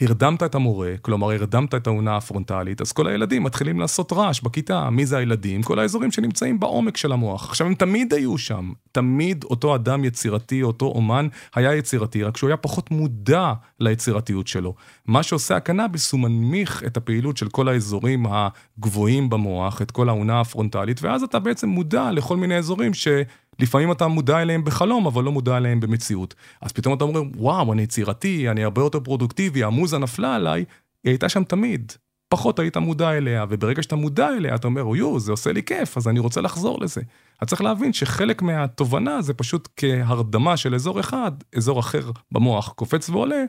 הרדמת 0.00 0.42
את 0.42 0.54
המורה, 0.54 0.92
כלומר 1.02 1.32
הרדמת 1.32 1.74
את 1.74 1.86
האונה 1.86 2.16
הפרונטלית, 2.16 2.80
אז 2.80 2.92
כל 2.92 3.06
הילדים 3.06 3.42
מתחילים 3.42 3.80
לעשות 3.80 4.12
רעש 4.12 4.40
בכיתה. 4.40 4.90
מי 4.90 5.06
זה 5.06 5.16
הילדים? 5.16 5.62
כל 5.62 5.78
האזורים 5.78 6.12
שנמצאים 6.12 6.60
בעומק 6.60 6.96
של 6.96 7.12
המוח. 7.12 7.48
עכשיו, 7.48 7.66
הם 7.66 7.74
תמיד 7.74 8.14
היו 8.14 8.38
שם. 8.38 8.72
תמיד 8.92 9.44
אותו 9.44 9.74
אדם 9.74 10.04
יצירתי, 10.04 10.62
אותו 10.62 10.86
אומן, 10.86 11.28
היה 11.54 11.74
יצירתי, 11.74 12.22
רק 12.22 12.36
שהוא 12.36 12.48
היה 12.48 12.56
פחות 12.56 12.90
מודע 12.90 13.52
ליצירתיות 13.80 14.46
שלו. 14.46 14.74
מה 15.06 15.22
שעושה 15.22 15.56
הקנאביס, 15.56 16.12
הוא 16.12 16.20
מנמיך 16.20 16.82
את 16.86 16.96
הפעילות 16.96 17.36
של 17.36 17.48
כל 17.48 17.68
האזורים 17.68 18.26
הגבוהים 18.30 19.30
במוח, 19.30 19.82
את 19.82 19.90
כל 19.90 20.08
האונה 20.08 20.40
הפרונטלית, 20.40 21.02
ואז 21.02 21.22
אתה 21.22 21.38
בעצם 21.38 21.68
מודע 21.68 22.10
לכל 22.10 22.36
מיני 22.36 22.56
אזורים 22.56 22.94
ש... 22.94 23.08
לפעמים 23.58 23.92
אתה 23.92 24.06
מודע 24.06 24.42
אליהם 24.42 24.64
בחלום, 24.64 25.06
אבל 25.06 25.24
לא 25.24 25.32
מודע 25.32 25.56
אליהם 25.56 25.80
במציאות. 25.80 26.34
אז 26.60 26.72
פתאום 26.72 26.94
אתה 26.94 27.04
אומר, 27.04 27.22
וואו, 27.36 27.72
אני 27.72 27.82
יצירתי, 27.82 28.50
אני 28.50 28.64
הרבה 28.64 28.82
יותר 28.82 29.00
פרודוקטיבי, 29.00 29.64
המוזה 29.64 29.98
נפלה 29.98 30.34
עליי, 30.34 30.64
היא 31.04 31.10
הייתה 31.10 31.28
שם 31.28 31.44
תמיד. 31.44 31.92
פחות 32.28 32.58
היית 32.58 32.76
מודע 32.76 33.12
אליה, 33.12 33.44
וברגע 33.48 33.82
שאתה 33.82 33.96
מודע 33.96 34.28
אליה, 34.28 34.54
אתה 34.54 34.66
אומר, 34.66 34.96
יו, 34.96 35.20
זה 35.20 35.30
עושה 35.32 35.52
לי 35.52 35.62
כיף, 35.62 35.96
אז 35.96 36.08
אני 36.08 36.18
רוצה 36.18 36.40
לחזור 36.40 36.80
לזה. 36.80 37.00
אז 37.40 37.48
צריך 37.48 37.62
להבין 37.62 37.92
שחלק 37.92 38.42
מהתובנה 38.42 39.22
זה 39.22 39.34
פשוט 39.34 39.68
כהרדמה 39.76 40.56
של 40.56 40.74
אזור 40.74 41.00
אחד, 41.00 41.32
אזור 41.56 41.80
אחר 41.80 42.10
במוח 42.32 42.72
קופץ 42.72 43.10
ועולה, 43.10 43.44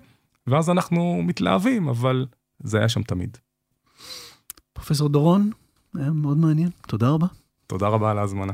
ואז 0.48 0.70
אנחנו 0.70 1.22
מתלהבים, 1.24 1.88
אבל 1.88 2.26
זה 2.64 2.78
היה 2.78 2.90
שם 2.90 3.04
תמיד. 3.04 3.38
פרופסור 4.74 5.10
דורון, 5.10 5.52
היה 5.96 6.12
מאוד 6.12 6.38
מעניין, 6.38 6.70
תודה 6.88 7.10
רבה. 7.10 7.28
תודה 7.68 7.88
רבה 7.88 8.12
על 8.12 8.18
ההזמנה. 8.18 8.54